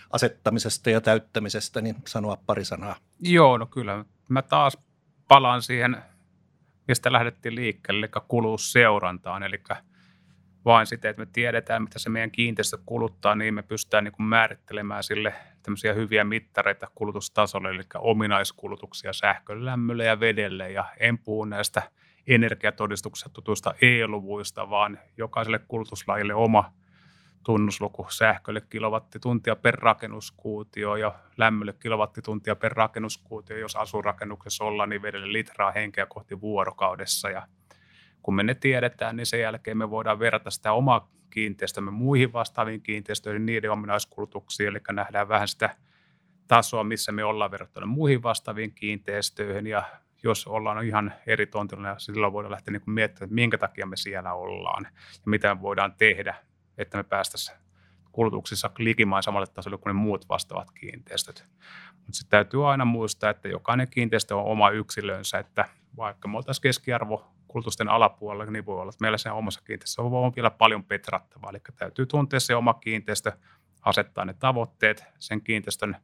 [0.09, 2.95] asettamisesta ja täyttämisestä niin sanoa pari sanaa?
[3.19, 4.05] Joo, no kyllä.
[4.27, 4.77] Mä taas
[5.27, 5.97] palaan siihen,
[6.87, 9.43] mistä lähdettiin liikkeelle, eli kuluusseurantaan.
[9.43, 9.63] Eli
[10.65, 14.25] vain sitä, että me tiedetään, mitä se meidän kiinteistö kuluttaa, niin me pystytään niin kuin
[14.25, 20.71] määrittelemään sille tämmöisiä hyviä mittareita kulutustasolle, eli ominaiskulutuksia sähkölle, lämmölle ja vedelle.
[20.71, 21.81] Ja en puhu näistä
[22.27, 26.73] energiatodistuksessa tutuista E-luvuista, vaan jokaiselle kulutuslajille oma
[27.43, 33.57] tunnusluku sähkölle kilowattituntia per rakennuskuutio ja lämmölle kilowattituntia per rakennuskuutio.
[33.57, 37.29] Jos asurakennuksessa ollaan, niin vedelle litraa henkeä kohti vuorokaudessa.
[37.29, 37.47] Ja
[38.23, 42.81] kun me ne tiedetään, niin sen jälkeen me voidaan verrata sitä omaa kiinteistömme muihin vastaaviin
[42.81, 45.75] kiinteistöihin, niiden ominaiskulutuksiin, eli nähdään vähän sitä
[46.47, 49.83] tasoa, missä me ollaan verrattuna muihin vastaaviin kiinteistöihin, ja
[50.23, 53.97] jos ollaan ihan eri tontilla, niin silloin voidaan lähteä niin miettimään, että minkä takia me
[53.97, 56.35] siellä ollaan, ja mitä me voidaan tehdä,
[56.77, 57.57] että me päästäisiin
[58.11, 61.45] kulutuksissa likimain samalle tasolle kuin ne muut vastaavat kiinteistöt.
[61.93, 65.65] Mutta sitten täytyy aina muistaa, että jokainen kiinteistö on oma yksilönsä, että
[65.97, 70.33] vaikka me oltaisiin keskiarvo kulutusten alapuolella, niin voi olla, että meillä se omassa kiinteistössä on
[70.35, 71.49] vielä paljon petrattavaa.
[71.49, 73.31] Eli täytyy tuntea se oma kiinteistö,
[73.81, 75.97] asettaa ne tavoitteet sen kiinteistön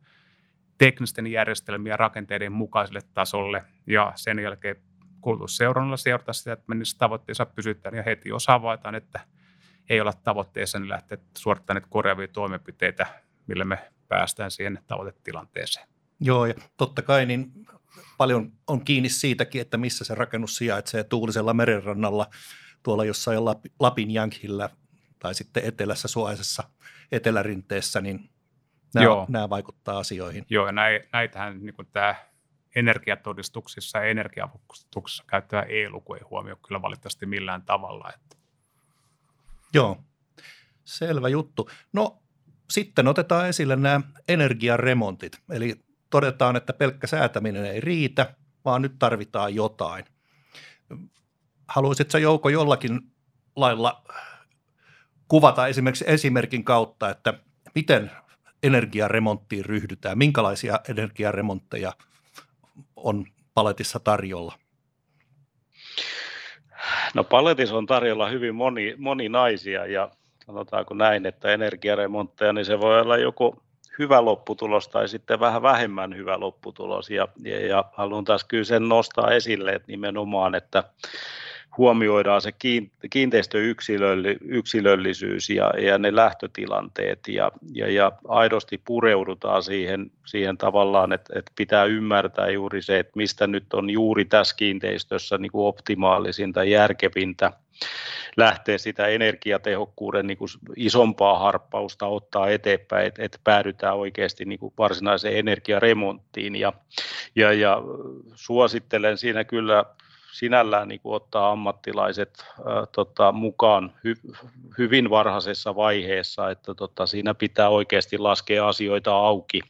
[0.78, 4.76] teknisten järjestelmien rakenteiden mukaiselle tasolle ja sen jälkeen
[5.22, 9.20] kulutusseurannalla seurata sitä, että me niissä tavoitteissa pysytään ja heti jos havaitaan, että
[9.90, 13.08] ei olla tavoitteessa, niin lähteä suorittamaan korjaavia toimenpiteitä,
[13.48, 15.88] millä me päästään siihen tavoitetilanteeseen.
[16.20, 17.52] Joo, ja totta kai niin
[18.18, 22.28] paljon on kiinni siitäkin, että missä se rakennus sijaitsee tuulisella merenrannalla
[22.84, 23.40] tuolla jossain
[23.80, 24.70] Lapin Jankhilla
[25.20, 26.64] tai sitten etelässä suojaisessa
[27.12, 28.30] etelärinteessä, niin
[28.94, 29.26] nämä, Joo.
[29.30, 30.46] nämä vaikuttaa asioihin.
[30.50, 30.74] Joo, ja
[31.14, 32.16] näitähän niin kuin tämä
[32.76, 38.12] energiatodistuksissa ja energiavustuksissa käyttävä E-luku ei huomioi kyllä valitettavasti millään tavalla.
[38.14, 38.38] Että.
[39.74, 39.98] Joo,
[40.86, 41.70] selvä juttu.
[41.94, 42.24] No
[42.70, 48.34] sitten otetaan esille nämä energiaremontit, eli todetaan, että pelkkä säätäminen ei riitä,
[48.66, 50.06] vaan nyt tarvitaan jotain.
[51.68, 53.00] Haluaisitko Jouko jollakin
[53.56, 54.04] lailla
[55.28, 57.34] kuvata esimerkiksi esimerkin kautta, että
[57.76, 58.12] miten
[58.64, 61.94] energiaremonttiin ryhdytään, minkälaisia energiaremontteja
[62.96, 64.54] on paletissa tarjolla?
[67.14, 70.12] No paletissa on tarjolla hyvin moni, moni naisia ja
[70.46, 73.62] sanotaanko näin, että energiaremontteja, niin se voi olla joku
[74.00, 77.10] hyvä lopputulos tai sitten vähän vähemmän hyvä lopputulos.
[77.10, 80.84] Ja, ja, ja haluan taas kyllä sen nostaa esille, että nimenomaan, että
[81.78, 82.52] huomioidaan se
[83.10, 91.52] kiinteistöyksilöllisyys ja, ja ne lähtötilanteet ja, ja, ja aidosti pureudutaan siihen, siihen tavallaan, että, että
[91.56, 97.52] pitää ymmärtää juuri se, että mistä nyt on juuri tässä kiinteistössä niin kuin optimaalisinta, järkevintä
[98.38, 104.74] lähteä sitä energiatehokkuuden niin kuin isompaa harppausta ottaa eteenpäin, että, että päädytään oikeasti niin kuin
[104.78, 106.56] varsinaiseen energiaremonttiin.
[106.56, 106.74] Ja,
[107.36, 107.82] ja, ja
[108.36, 109.86] suosittelen siinä kyllä
[110.32, 114.16] sinällään niin kuin ottaa ammattilaiset ää, tota, mukaan hy,
[114.78, 119.62] hyvin varhaisessa vaiheessa, että tota, siinä pitää oikeasti laskea asioita auki,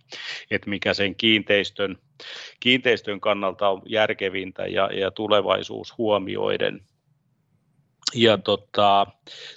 [0.52, 1.98] että mikä sen kiinteistön,
[2.60, 6.82] kiinteistön kannalta on järkevintä ja, ja tulevaisuus huomioiden
[8.16, 9.08] ja tota,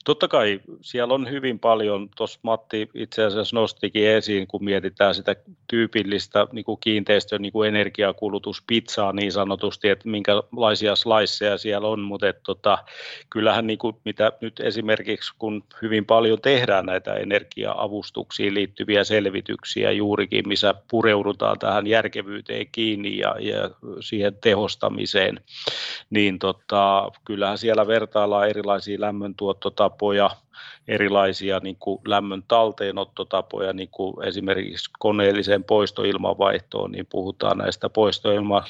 [0.04, 5.36] totta kai siellä on hyvin paljon, tuossa Matti itse asiassa nostikin esiin, kun mietitään sitä
[5.68, 12.28] tyypillistä niin kuin kiinteistön niin kuin energiakulutuspizzaa niin sanotusti, että minkälaisia sliceja siellä on, mutta
[12.28, 12.78] et, tota,
[13.30, 20.48] kyllähän niin kuin, mitä nyt esimerkiksi, kun hyvin paljon tehdään näitä energia-avustuksiin liittyviä selvityksiä juurikin,
[20.48, 25.40] missä pureudutaan tähän järkevyyteen kiinni ja, ja siihen tehostamiseen,
[26.10, 30.30] niin tota, kyllähän siellä vertaillaan on erilaisia lämmöntuottotapoja,
[30.88, 38.62] erilaisia niin kuin lämmön talteenottotapoja, niin kuin esimerkiksi koneelliseen poistoilmanvaihtoon, niin puhutaan näistä poistoilman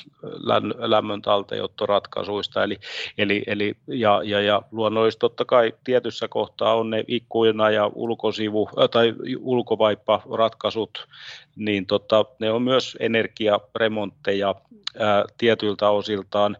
[0.78, 2.64] lämmön talteenottoratkaisuista.
[2.64, 2.76] Eli,
[3.18, 8.70] eli, eli, ja, ja, ja luonnollisesti totta kai tietyssä kohtaa on ne ikkuna ja ulkosivu
[8.90, 11.08] tai ulkovaipparatkaisut,
[11.56, 14.54] niin tota, ne on myös energiaremontteja
[14.98, 16.56] ää, tietyiltä osiltaan.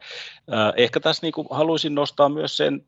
[0.51, 2.85] Ää, ehkä tässä niin kuin haluaisin nostaa myös sen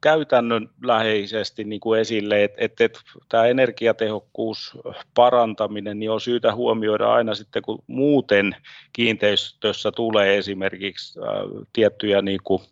[0.00, 4.78] käytännön läheisesti niin kuin esille, että, että, että tämä energiatehokkuus
[5.14, 8.56] parantaminen niin on syytä huomioida aina sitten, kun muuten
[8.92, 11.26] kiinteistössä tulee esimerkiksi äh,
[11.72, 12.62] tiettyjä niin kuin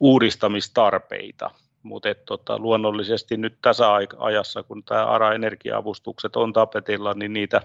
[0.00, 1.50] uudistamistarpeita.
[1.82, 3.84] Mutta tota, luonnollisesti nyt tässä
[4.18, 7.60] ajassa, kun tämä ARA-energia-avustukset on tapetilla, niin niitä,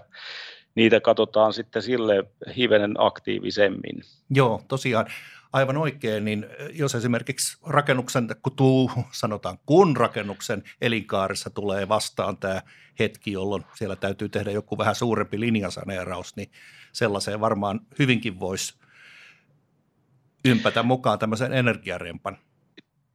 [0.74, 2.24] niitä katsotaan sitten sille
[2.56, 4.02] hivenen aktiivisemmin.
[4.30, 5.06] Joo, tosiaan
[5.56, 12.62] aivan oikein, niin jos esimerkiksi rakennuksen, kun tuu, sanotaan kun rakennuksen elinkaarissa tulee vastaan tämä
[12.98, 16.50] hetki, jolloin siellä täytyy tehdä joku vähän suurempi linjasaneeraus, niin
[16.92, 18.74] sellaiseen varmaan hyvinkin voisi
[20.44, 22.38] ympätä mukaan tämmöisen energiarempan.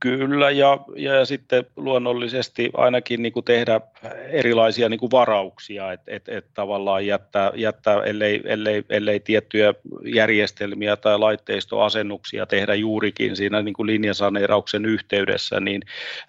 [0.01, 3.81] Kyllä, ja, ja sitten luonnollisesti ainakin niin kuin tehdä
[4.29, 9.73] erilaisia niin kuin varauksia, että et, et tavallaan jättää, jättää ellei, ellei, ellei tiettyjä
[10.05, 15.81] järjestelmiä tai laitteistoasennuksia tehdä juurikin siinä niin kuin linjasaneerauksen yhteydessä, niin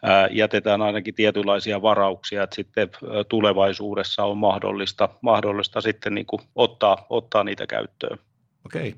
[0.03, 2.91] ää, jätetään ainakin tietynlaisia varauksia, että sitten
[3.29, 8.19] tulevaisuudessa on mahdollista, mahdollista sitten niin kuin ottaa, ottaa niitä käyttöön.
[8.67, 8.95] Okei.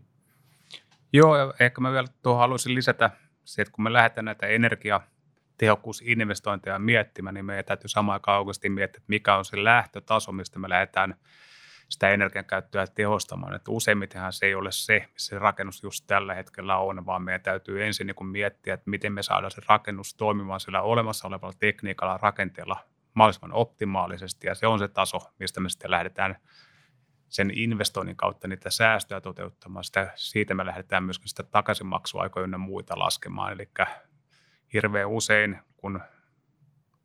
[1.12, 3.10] Joo, ehkä mä vielä tuohon haluaisin lisätä
[3.44, 8.98] se, että kun me lähdetään näitä energiatehokkuusinvestointeja miettimään, niin meidän täytyy samaan aikaan oikeasti miettiä,
[8.98, 11.14] että mikä on se lähtötaso, mistä me lähdetään
[11.88, 13.54] sitä energian käyttöä tehostamaan.
[13.54, 17.40] Että useimmittenhan se ei ole se, missä se rakennus just tällä hetkellä on, vaan meidän
[17.40, 22.18] täytyy ensin niin miettiä, että miten me saadaan se rakennus toimimaan sillä olemassa olevalla tekniikalla
[22.22, 22.76] rakenteella
[23.14, 26.36] mahdollisimman optimaalisesti, ja se on se taso, mistä me sitten lähdetään
[27.34, 29.84] sen investoinnin kautta niitä säästöjä toteuttamaan.
[29.84, 33.52] Sitä, siitä me lähdetään myöskin sitä takaisinmaksuaikoja ynnä muita laskemaan.
[33.52, 33.68] Eli
[34.72, 36.00] hirveän usein, kun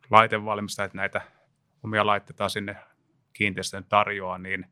[0.10, 1.22] laitevalmistajat näitä
[1.84, 2.76] omia laitteita sinne
[3.34, 4.66] kiinteistön tarjoaa, niin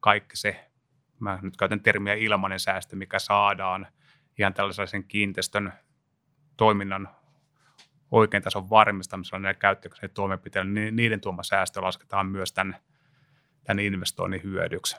[0.00, 0.70] kaikki se,
[1.20, 3.86] mä nyt käytän termiä ilmainen säästö, mikä saadaan
[4.38, 5.72] ihan tällaisen kiinteistön
[6.56, 7.08] toiminnan
[8.10, 12.76] oikein tason varmistamisella näillä käyttöön toimenpiteillä, niin niiden tuoma säästö lasketaan myös tämän
[13.64, 14.96] tämän investoinnin hyödyksi.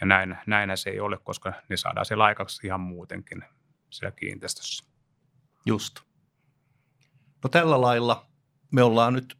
[0.00, 3.44] Ja näin, näinhän se ei ole, koska ne saadaan siellä aikaksi ihan muutenkin
[3.90, 4.84] siellä kiinteistössä.
[5.66, 6.00] Just.
[7.44, 8.26] No tällä lailla
[8.72, 9.38] me ollaan nyt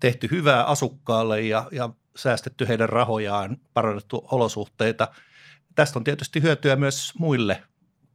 [0.00, 5.08] tehty hyvää asukkaalle ja, ja säästetty heidän rahojaan, parannettu olosuhteita.
[5.74, 7.62] Tästä on tietysti hyötyä myös muille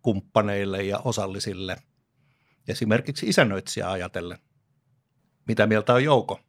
[0.02, 1.78] kumppaneille ja osallisille,
[2.68, 4.38] esimerkiksi isännöitsijä ajatellen.
[5.48, 6.40] Mitä mieltä on Jouko?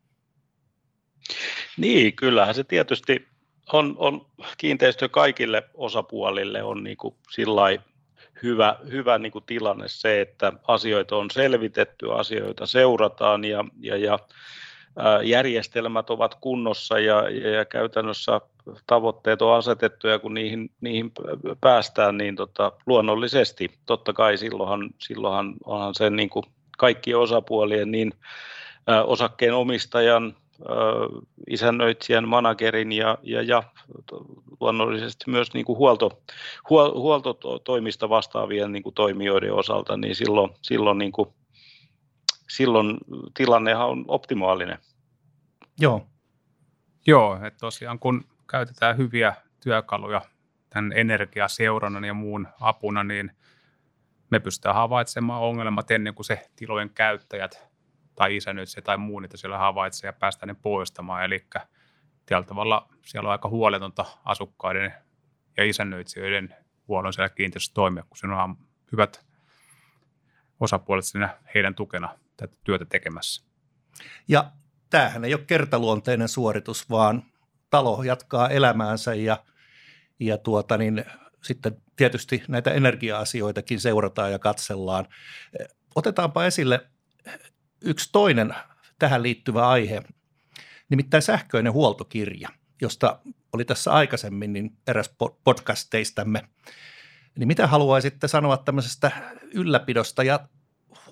[1.76, 3.26] Niin, kyllähän se tietysti
[3.72, 4.26] on, on
[4.58, 7.14] kiinteistö kaikille osapuolille on niin kuin
[8.42, 14.18] hyvä, hyvä niin kuin tilanne se, että asioita on selvitetty, asioita seurataan ja, ja, ja
[15.22, 18.40] järjestelmät ovat kunnossa ja, ja käytännössä
[18.86, 21.12] tavoitteet on asetettu ja kun niihin, niihin
[21.60, 26.44] päästään, niin tota, luonnollisesti totta kai silloinhan, silloinhan onhan se niin kuin
[26.78, 28.12] kaikkien osapuolien, niin
[29.06, 30.36] osakkeen omistajan,
[31.50, 33.62] isännöitsijän, managerin ja, ja, ja
[34.60, 36.22] luonnollisesti myös niin kuin huolto,
[36.70, 41.28] huol, huoltotoimista vastaavien niin kuin toimijoiden osalta, niin silloin, silloin, niin kuin,
[42.50, 42.98] silloin
[43.34, 44.78] tilannehan on optimaalinen.
[45.80, 46.06] Joo.
[47.06, 50.22] Joo, että tosiaan kun käytetään hyviä työkaluja
[50.70, 53.30] tämän energiaseurannan ja muun apuna, niin
[54.30, 57.73] me pystytään havaitsemaan ongelmat ennen kuin se tilojen käyttäjät
[58.14, 61.24] tai se tai muu niitä siellä havaitsee ja päästään ne poistamaan.
[61.24, 61.46] Eli
[62.26, 64.94] tällä tavalla siellä on aika huoletonta asukkaiden
[65.56, 66.54] ja isännöitsijöiden
[66.88, 68.56] huollon siellä kiinteistössä toimia, kun siinä on
[68.92, 69.26] hyvät
[70.60, 73.44] osapuolet siinä heidän tukena tätä työtä tekemässä.
[74.28, 74.50] Ja
[74.90, 77.22] tämähän ei ole kertaluonteinen suoritus, vaan
[77.70, 79.44] talo jatkaa elämäänsä ja,
[80.20, 81.04] ja tuota niin,
[81.42, 85.06] sitten tietysti näitä energia-asioitakin seurataan ja katsellaan.
[85.94, 86.86] Otetaanpa esille
[87.84, 88.54] yksi toinen
[88.98, 90.02] tähän liittyvä aihe,
[90.88, 92.48] nimittäin sähköinen huoltokirja,
[92.82, 93.20] josta
[93.52, 96.48] oli tässä aikaisemmin niin eräs podcasteistamme.
[97.38, 99.10] Niin mitä haluaisitte sanoa tämmöisestä
[99.54, 100.48] ylläpidosta ja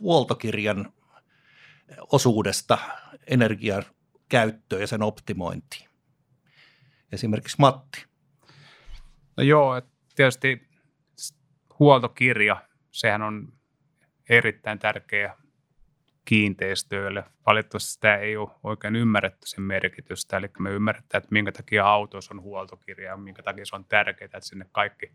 [0.00, 0.92] huoltokirjan
[2.12, 2.78] osuudesta
[3.26, 3.84] energian
[4.28, 5.88] käyttöön ja sen optimointiin?
[7.12, 8.04] Esimerkiksi Matti.
[9.36, 9.82] No joo,
[10.14, 10.68] tietysti
[11.78, 13.52] huoltokirja, sehän on
[14.28, 15.36] erittäin tärkeä
[16.24, 17.24] kiinteistöille.
[17.46, 22.34] Valitettavasti sitä ei ole oikein ymmärretty sen merkitystä, eli me ymmärretään, että minkä takia autossa
[22.34, 25.12] on huoltokirja ja minkä takia se on tärkeää, että sinne kaikki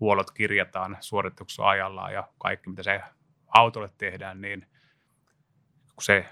[0.00, 3.00] huollot kirjataan suorituksessa ajallaan ja kaikki, mitä se
[3.46, 4.66] autolle tehdään, niin
[5.94, 6.26] kun se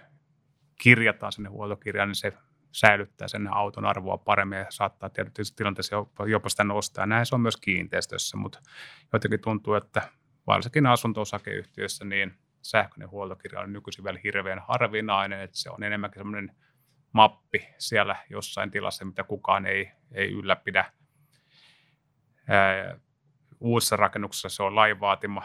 [0.81, 2.33] kirjataan sinne huoltokirjaan, niin se
[2.73, 7.07] säilyttää sen auton arvoa paremmin ja saattaa tietysti tilanteessa jopa, jopa sitä nostaa.
[7.07, 8.61] Näin se on myös kiinteistössä, mutta
[9.13, 10.09] jotenkin tuntuu, että
[10.47, 16.57] varsinkin asunto-osakeyhtiössä, niin– sähköinen huoltokirja on nykyisin vielä hirveän harvinainen, että se on enemmänkin semmoinen
[17.13, 20.93] mappi siellä jossain tilassa, mitä kukaan ei, ei ylläpidä.
[22.49, 22.99] Ää,
[23.61, 25.43] uudessa rakennuksessa se on lain vaatima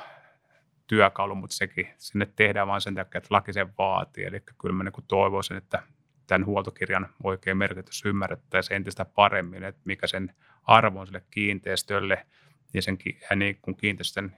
[0.87, 4.25] työkalu, mutta sekin sinne tehdään vain sen takia, että laki sen vaatii.
[4.25, 5.83] Eli kyllä mä niin toivoisin, että
[6.27, 12.25] tämän huoltokirjan oikein merkitys ymmärrettäisiin entistä paremmin, että mikä sen arvo on sille kiinteistölle
[12.73, 12.97] ja sen
[13.29, 14.35] ja niin kuin kiinteistön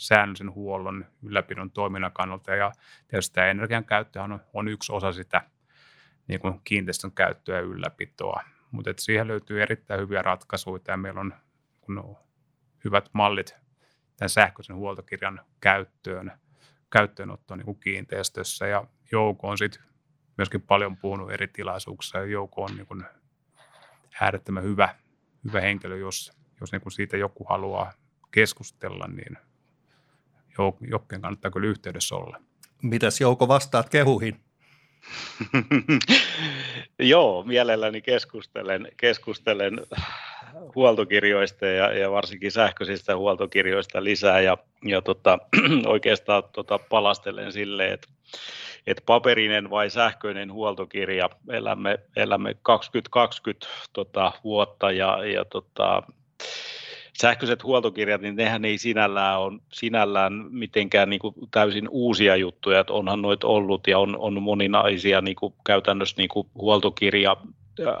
[0.00, 2.54] säännöllisen huollon ylläpidon toiminnan kannalta.
[2.54, 2.72] Ja
[3.08, 5.42] tietysti tämä energian käyttö on, on yksi osa sitä
[6.28, 8.42] niin kuin kiinteistön käyttöä ja ylläpitoa.
[8.70, 11.34] Mutta siihen löytyy erittäin hyviä ratkaisuja ja meillä on
[11.80, 12.16] kun
[12.84, 13.54] hyvät mallit
[14.16, 16.32] tämän sähköisen huoltokirjan käyttöön,
[16.92, 18.66] käyttöönottoon niin kuin kiinteistössä.
[18.66, 19.82] Ja Jouko on sitten
[20.38, 23.04] myöskin paljon puhunut eri tilaisuuksissa ja Jouko on niin kuin
[24.20, 24.94] äärettömän hyvä,
[25.44, 27.92] hyvä henkilö, jos, jos niin kuin siitä joku haluaa
[28.30, 29.49] keskustella, niin
[30.90, 32.36] Jokken kannattaa kyllä yhteydessä olla.
[32.82, 34.40] Mitäs Jouko vastaat kehuihin?
[36.98, 39.80] Joo, mielelläni keskustelen, keskustelen
[40.74, 45.38] huoltokirjoista ja, ja varsinkin sähköisistä huoltokirjoista lisää ja, ja tota,
[45.86, 48.08] oikeastaan tota, palastelen sille, että
[48.86, 56.02] että paperinen vai sähköinen huoltokirja, elämme, elämme 2020 tota, vuotta ja, ja tota,
[57.20, 62.92] sähköiset huoltokirjat, niin nehän ei sinällään ole sinällään mitenkään niin kuin täysin uusia juttuja, että
[62.92, 67.36] onhan noita ollut ja on, on moninaisia niin kuin käytännössä niin kuin huoltokirja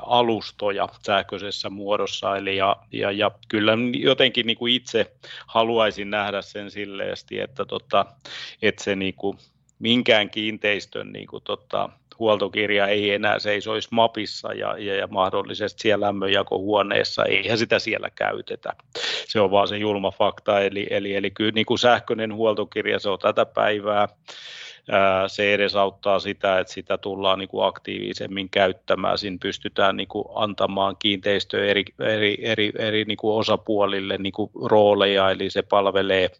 [0.02, 2.36] alustoja sähköisessä muodossa.
[2.36, 5.12] Eli ja, ja, ja kyllä jotenkin niin kuin itse
[5.46, 8.06] haluaisin nähdä sen silleesti, että, tota,
[8.62, 9.38] että se niin kuin
[9.78, 16.06] minkään kiinteistön niin kuin, tota, huoltokirja ei enää seisoisi mapissa ja, ja, ja mahdollisesti siellä
[16.06, 18.72] lämmönjakohuoneessa, eihän sitä siellä käytetä.
[19.28, 23.08] Se on vaan se julma fakta, eli, eli, eli kyllä niin kuin sähköinen huoltokirja, se
[23.08, 24.08] on tätä päivää
[25.26, 29.18] se edesauttaa sitä, että sitä tullaan niin kuin aktiivisemmin käyttämään.
[29.18, 34.50] Siinä pystytään niin kuin antamaan kiinteistöön eri, eri, eri, eri niin kuin osapuolille niin kuin
[34.64, 36.30] rooleja, eli se palvelee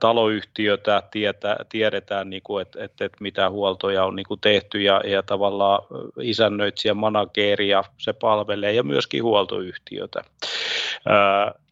[0.00, 5.00] taloyhtiötä, tietä, tiedetään, niin kuin, että, että, että mitä huoltoja on niin kuin tehty ja,
[5.04, 5.82] ja tavallaan
[6.20, 10.24] isännöitsijä, manageria se palvelee ja myöskin huoltoyhtiötä.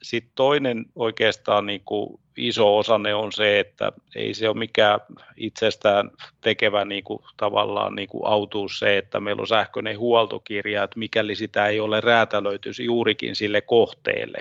[0.03, 5.01] Sitten toinen oikeastaan niin kuin iso osanne on se, että ei se ole mikään
[5.37, 6.11] itsestään
[6.41, 11.35] tekevä niin kuin, tavallaan niin kuin autuus se, että meillä on sähköinen huoltokirja, että mikäli
[11.35, 14.39] sitä ei ole räätälöity juurikin sille kohteelle.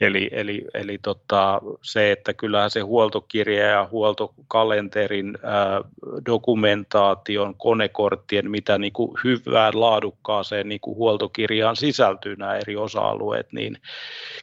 [0.00, 5.80] Eli, eli, eli tota, se, että kyllähän se huoltokirja ja huoltokalenterin ää,
[6.26, 13.78] dokumentaation, konekorttien, mitä niin kuin hyvään laadukkaaseen niin kuin huoltokirjaan sisältyy nämä eri osa-alueet, niin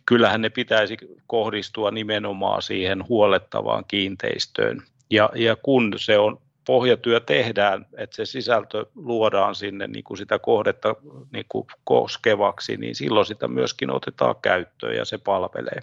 [0.05, 4.81] kyllähän ne pitäisi kohdistua nimenomaan siihen huolettavaan kiinteistöön.
[5.09, 10.39] Ja, ja kun se on pohjatyö tehdään, että se sisältö luodaan sinne niin kuin sitä
[10.39, 10.95] kohdetta
[11.31, 15.79] niin kuin koskevaksi, niin silloin sitä myöskin otetaan käyttöön ja se palvelee.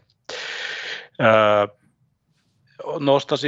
[1.21, 1.67] Öö,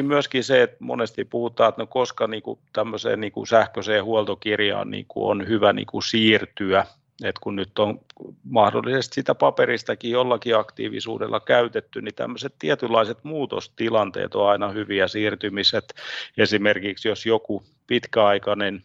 [0.02, 4.90] myöskin se, että monesti puhutaan, että no koska niin kuin tämmöiseen niin kuin sähköiseen huoltokirjaan
[4.90, 6.86] niin kuin on hyvä niin kuin siirtyä,
[7.24, 8.00] että kun nyt on
[8.44, 15.94] mahdollisesti sitä paperistakin jollakin aktiivisuudella käytetty, niin tämmöiset tietynlaiset muutostilanteet on aina hyviä siirtymiset.
[16.38, 18.82] Esimerkiksi jos joku pitkäaikainen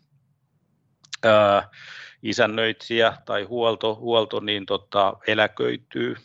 [1.24, 1.70] ää,
[2.24, 6.16] isännöitsijä tai huolto, huolto niin tota, eläköityy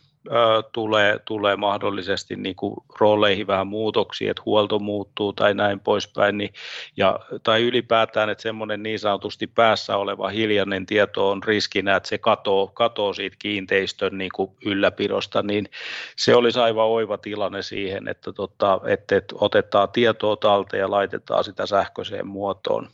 [0.72, 6.54] tulee, tulee mahdollisesti niin kuin rooleihin vähän muutoksia, että huolto muuttuu tai näin poispäin, niin,
[6.96, 12.18] ja, tai ylipäätään, että semmoinen niin sanotusti päässä oleva hiljainen tieto on riskinä, että se
[12.18, 15.68] katoo, katoo siitä kiinteistön niin kuin ylläpidosta, niin
[16.16, 21.44] se olisi aivan oiva tilanne siihen, että, tota, että, että otetaan tietoa talteen ja laitetaan
[21.44, 22.88] sitä sähköiseen muotoon.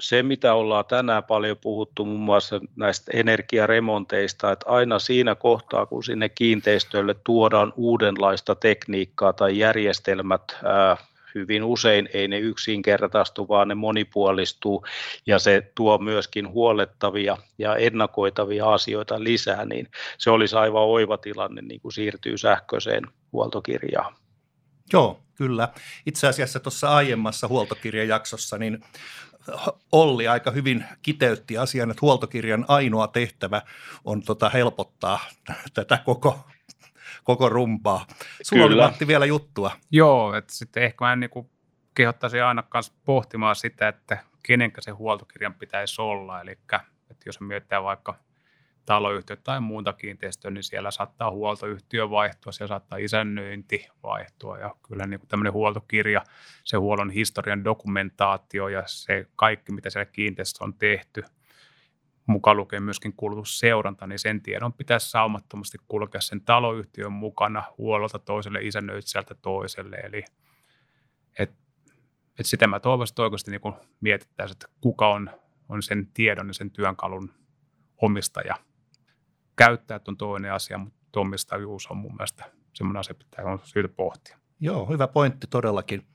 [0.00, 6.04] Se, mitä ollaan tänään paljon puhuttu muun muassa näistä energiaremonteista, että aina siinä kohtaa, kun
[6.04, 10.42] sinne kiinteistölle tuodaan uudenlaista tekniikkaa tai järjestelmät,
[11.34, 14.86] hyvin usein ei ne yksinkertaistu, vaan ne monipuolistuu
[15.26, 19.88] ja se tuo myöskin huolettavia ja ennakoitavia asioita lisää, niin
[20.18, 24.14] se olisi aivan oiva tilanne niin kuin siirtyy sähköiseen huoltokirjaan.
[24.92, 25.68] Joo, kyllä.
[26.06, 28.84] Itse asiassa tuossa aiemmassa huoltokirjajaksossa niin
[29.92, 33.62] Olli aika hyvin kiteytti asian, että huoltokirjan ainoa tehtävä
[34.04, 35.20] on tota helpottaa
[35.74, 36.46] tätä koko,
[37.24, 38.06] koko rumpaa.
[38.42, 38.82] Sulla Kyllä.
[38.82, 39.70] oli Matti vielä juttua.
[39.90, 41.30] Joo, että sitten ehkä mä niin
[41.94, 46.40] kehottaisin aina kanssa pohtimaan sitä, että kenenkä se huoltokirjan pitäisi olla.
[46.40, 46.50] Eli
[47.10, 48.14] että jos mietitään vaikka–
[48.86, 55.06] taloyhtiö tai muuta kiinteistöä, niin siellä saattaa huoltoyhtiö vaihtua, siellä saattaa isännöinti vaihtua ja kyllä
[55.06, 56.24] niin kuin tämmöinen huoltokirja,
[56.64, 61.22] se huollon historian dokumentaatio ja se kaikki, mitä siellä kiinteistössä on tehty,
[62.26, 68.58] mukaan lukee myöskin kulutusseuranta, niin sen tiedon pitäisi saumattomasti kulkea sen taloyhtiön mukana huollolta toiselle
[68.62, 69.96] isännöitsijältä toiselle.
[69.96, 70.24] Eli
[71.38, 71.52] et,
[72.38, 75.30] et sitä mä toivoisin, että oikeasti niin mietittäisiin, että kuka on,
[75.68, 77.32] on sen tiedon ja sen työkalun
[78.02, 78.54] omistaja–
[79.56, 84.38] käyttäjät on toinen asia, mutta omistajuus on mun mielestä semmoinen asia, mitä on syytä pohtia.
[84.60, 86.06] Joo, hyvä pointti todellakin.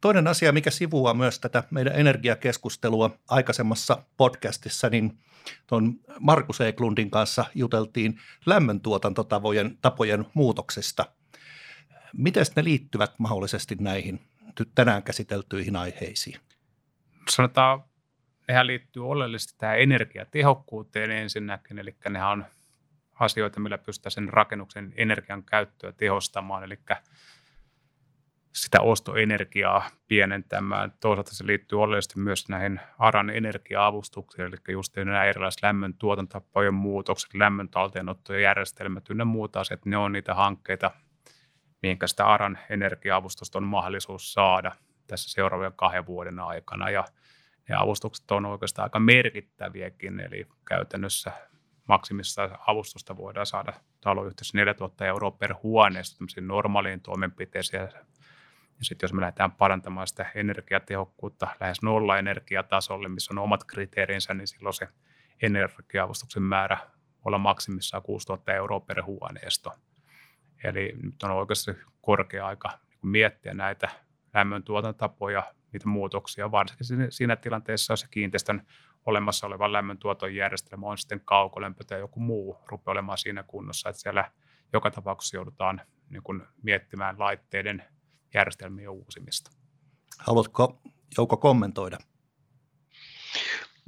[0.00, 5.18] Toinen asia, mikä sivuaa myös tätä meidän energiakeskustelua aikaisemmassa podcastissa, niin
[5.66, 11.04] tuon Markus Eklundin kanssa juteltiin lämmöntuotantotapojen tapojen muutoksesta.
[12.12, 14.20] Miten ne liittyvät mahdollisesti näihin
[14.74, 16.40] tänään käsiteltyihin aiheisiin?
[17.28, 17.84] Sanotaan,
[18.48, 22.44] nehän liittyy oleellisesti tähän energiatehokkuuteen ensinnäkin, eli nehän on
[23.14, 26.78] asioita, millä pystytään sen rakennuksen energian käyttöä tehostamaan, eli
[28.52, 30.92] sitä ostoenergiaa pienentämään.
[31.00, 37.34] Toisaalta se liittyy oleellisesti myös näihin ARAN energia-avustuksiin, eli just nämä erilaiset lämmön tuotantotapojen muutokset,
[37.34, 40.90] lämmön talteenotto ja järjestelmät ynnä muuta asiat, ne on niitä hankkeita,
[41.82, 44.72] mihinkä sitä ARAN energia-avustusta on mahdollisuus saada
[45.06, 46.90] tässä seuraavien kahden vuoden aikana.
[46.90, 47.04] Ja
[47.68, 51.32] ne avustukset on oikeastaan aika merkittäviäkin, eli käytännössä
[51.88, 57.90] maksimissa avustusta voidaan saada taloyhteisössä 4000 euroa per huoneesta normaaliin toimenpiteeseen.
[58.78, 64.34] Ja sitten jos me lähdetään parantamaan sitä energiatehokkuutta lähes nolla energiatasolle, missä on omat kriteerinsä,
[64.34, 64.88] niin silloin se
[65.42, 66.78] energiaavustuksen määrä
[67.24, 69.72] olla maksimissaan 6000 euroa per huoneisto.
[70.64, 71.70] Eli nyt on oikeasti
[72.00, 73.88] korkea aika niin miettiä näitä
[74.34, 78.66] lämmöntuotantotapoja, niitä muutoksia, varsinkin siinä tilanteessa, jos se kiinteistön
[79.06, 84.02] olemassa oleva lämmöntuoton järjestelmä on sitten kaukolämpö tai joku muu rupeaa olemaan siinä kunnossa, että
[84.02, 84.30] siellä
[84.72, 85.80] joka tapauksessa joudutaan
[86.10, 87.84] niin kuin miettimään laitteiden
[88.34, 89.50] järjestelmien uusimista.
[90.18, 90.82] Haluatko
[91.18, 91.98] Jouko kommentoida?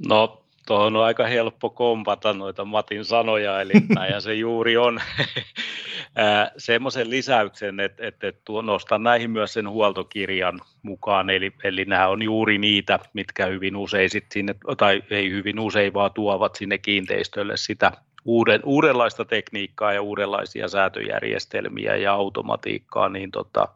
[0.07, 5.01] No, tuohon on aika helppo kompata noita Matin sanoja, eli näinhän se juuri on.
[6.57, 12.21] semmoisen lisäyksen, että, että, että nostan näihin myös sen huoltokirjan mukaan, eli, eli nämä on
[12.21, 17.57] juuri niitä, mitkä hyvin usein sit sinne, tai ei hyvin usein, vaan tuovat sinne kiinteistölle
[17.57, 17.91] sitä
[18.27, 23.67] uuden, uudenlaista tekniikkaa ja uudenlaisia säätöjärjestelmiä ja automatiikkaa, niin tota,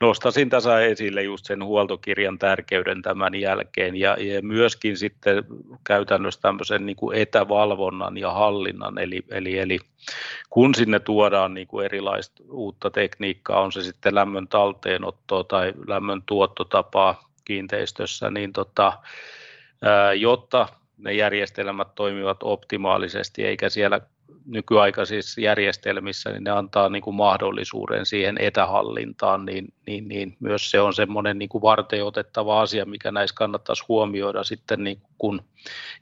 [0.00, 3.96] nostasin tässä esille just sen huoltokirjan tärkeyden tämän jälkeen.
[3.96, 5.44] Ja, ja myöskin sitten
[5.84, 9.78] käytännössä tämmöisen niin kuin etävalvonnan ja hallinnan, eli, eli, eli
[10.50, 16.22] kun sinne tuodaan niin kuin erilaista uutta tekniikkaa, on se sitten lämmön talteenottoa tai lämmön
[16.26, 18.92] tuottotapaa kiinteistössä, niin tota,
[20.18, 20.68] jotta
[20.98, 24.00] ne järjestelmät toimivat optimaalisesti, eikä siellä
[24.46, 30.80] nykyaikaisissa järjestelmissä, niin ne antaa niin kuin mahdollisuuden siihen etähallintaan, niin, niin, niin myös se
[30.80, 35.42] on semmoinen niin kuin varten otettava asia, mikä näissä kannattaisi huomioida sitten, niin kun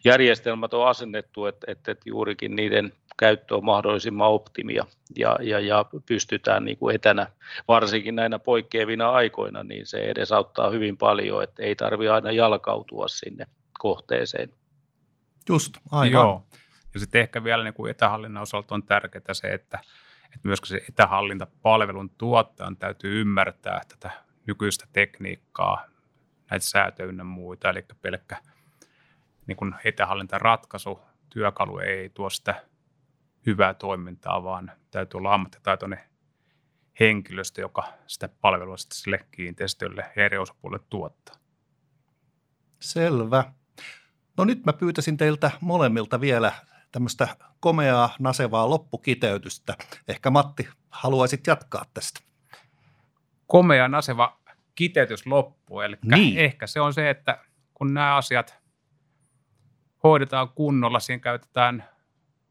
[0.05, 4.85] järjestelmät on asennettu, että, että, että juurikin niiden käyttö on mahdollisimman optimia
[5.17, 7.27] ja, ja, ja pystytään niin kuin etänä,
[7.69, 13.47] varsinkin näinä poikkeavina aikoina, niin se edesauttaa hyvin paljon, että ei tarvitse aina jalkautua sinne
[13.79, 14.51] kohteeseen.
[15.49, 16.13] Just, aivan.
[16.13, 16.47] Joo.
[16.95, 19.79] Ja sitten ehkä vielä niin kuin etähallinnan osalta on tärkeää se, että,
[20.25, 24.11] että myöskin se etähallintapalvelun tuottajan täytyy ymmärtää tätä
[24.47, 25.85] nykyistä tekniikkaa,
[26.51, 28.37] näitä säätöjä ynnä muita, eli pelkkä
[29.47, 32.63] niin kuin etähallintaratkaisu, työkalu ei tuo sitä
[33.47, 36.01] hyvää toimintaa, vaan täytyy olla ammattitaitoinen
[37.01, 41.35] henkilöstö, joka sitä palvelua sitten sille kiinteistölle ja eri osapuolille tuottaa.
[42.81, 43.53] Selvä.
[44.37, 46.53] No nyt mä pyytäisin teiltä molemmilta vielä
[46.93, 49.75] tämmöistä komeaa, nasevaa loppukiteytystä.
[50.09, 52.21] Ehkä Matti, haluaisit jatkaa tästä?
[53.47, 54.41] Komea, naseva
[54.75, 55.81] kiteytys loppu.
[55.81, 56.39] Eli niin.
[56.39, 57.39] ehkä se on se, että
[57.75, 58.59] kun nämä asiat
[60.03, 61.85] hoidetaan kunnolla, siinä käytetään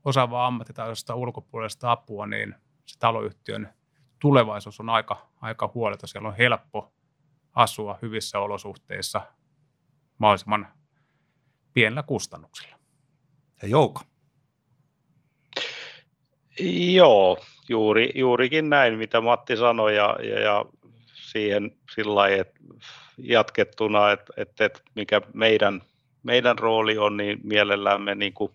[0.06, 2.56] osaavaa ammattitaitoista ulkopuolesta apua, niin
[2.86, 3.74] se taloyhtiön
[4.20, 6.08] tulevaisuus on aika, aika huoleta.
[6.08, 6.94] Siellä on helppo
[7.54, 9.22] asua hyvissä olosuhteissa
[10.18, 10.68] mahdollisimman
[11.76, 12.76] pienellä kustannuksella.
[13.62, 14.02] Ja Jouko?
[16.94, 17.38] Joo,
[17.70, 20.66] juuri, juurikin näin, mitä Matti sanoi, ja, ja, ja
[21.14, 22.60] siihen sillä lailla, että
[23.18, 25.82] jatkettuna, että, että, että mikä meidän,
[26.24, 28.52] meidän rooli on, niin mielellämme niin kuin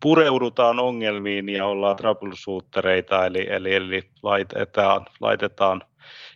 [0.00, 5.82] pureudutaan ongelmiin ja ollaan troubleshootereita, eli, eli, eli laitetaan, laitetaan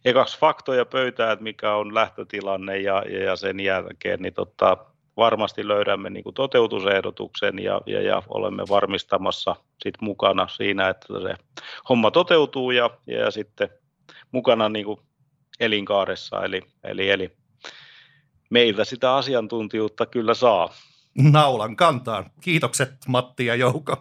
[0.05, 4.77] ekaksi faktoja pöytään, että mikä on lähtötilanne, ja, ja sen jälkeen niin tota,
[5.17, 11.35] varmasti löydämme niin kuin toteutusehdotuksen ja, ja, ja olemme varmistamassa sit mukana siinä, että se
[11.89, 13.69] homma toteutuu ja, ja sitten
[14.33, 15.01] mukana niin kuin
[15.61, 16.45] elinkaaressa.
[16.45, 17.37] Eli, eli, eli
[18.51, 20.75] meiltä sitä asiantuntijuutta kyllä saa.
[21.19, 22.31] Naulan kantaan.
[22.41, 23.97] Kiitokset Matti ja Jouko.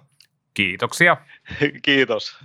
[0.54, 1.18] Kiitoksia.
[1.86, 2.38] Kiitos.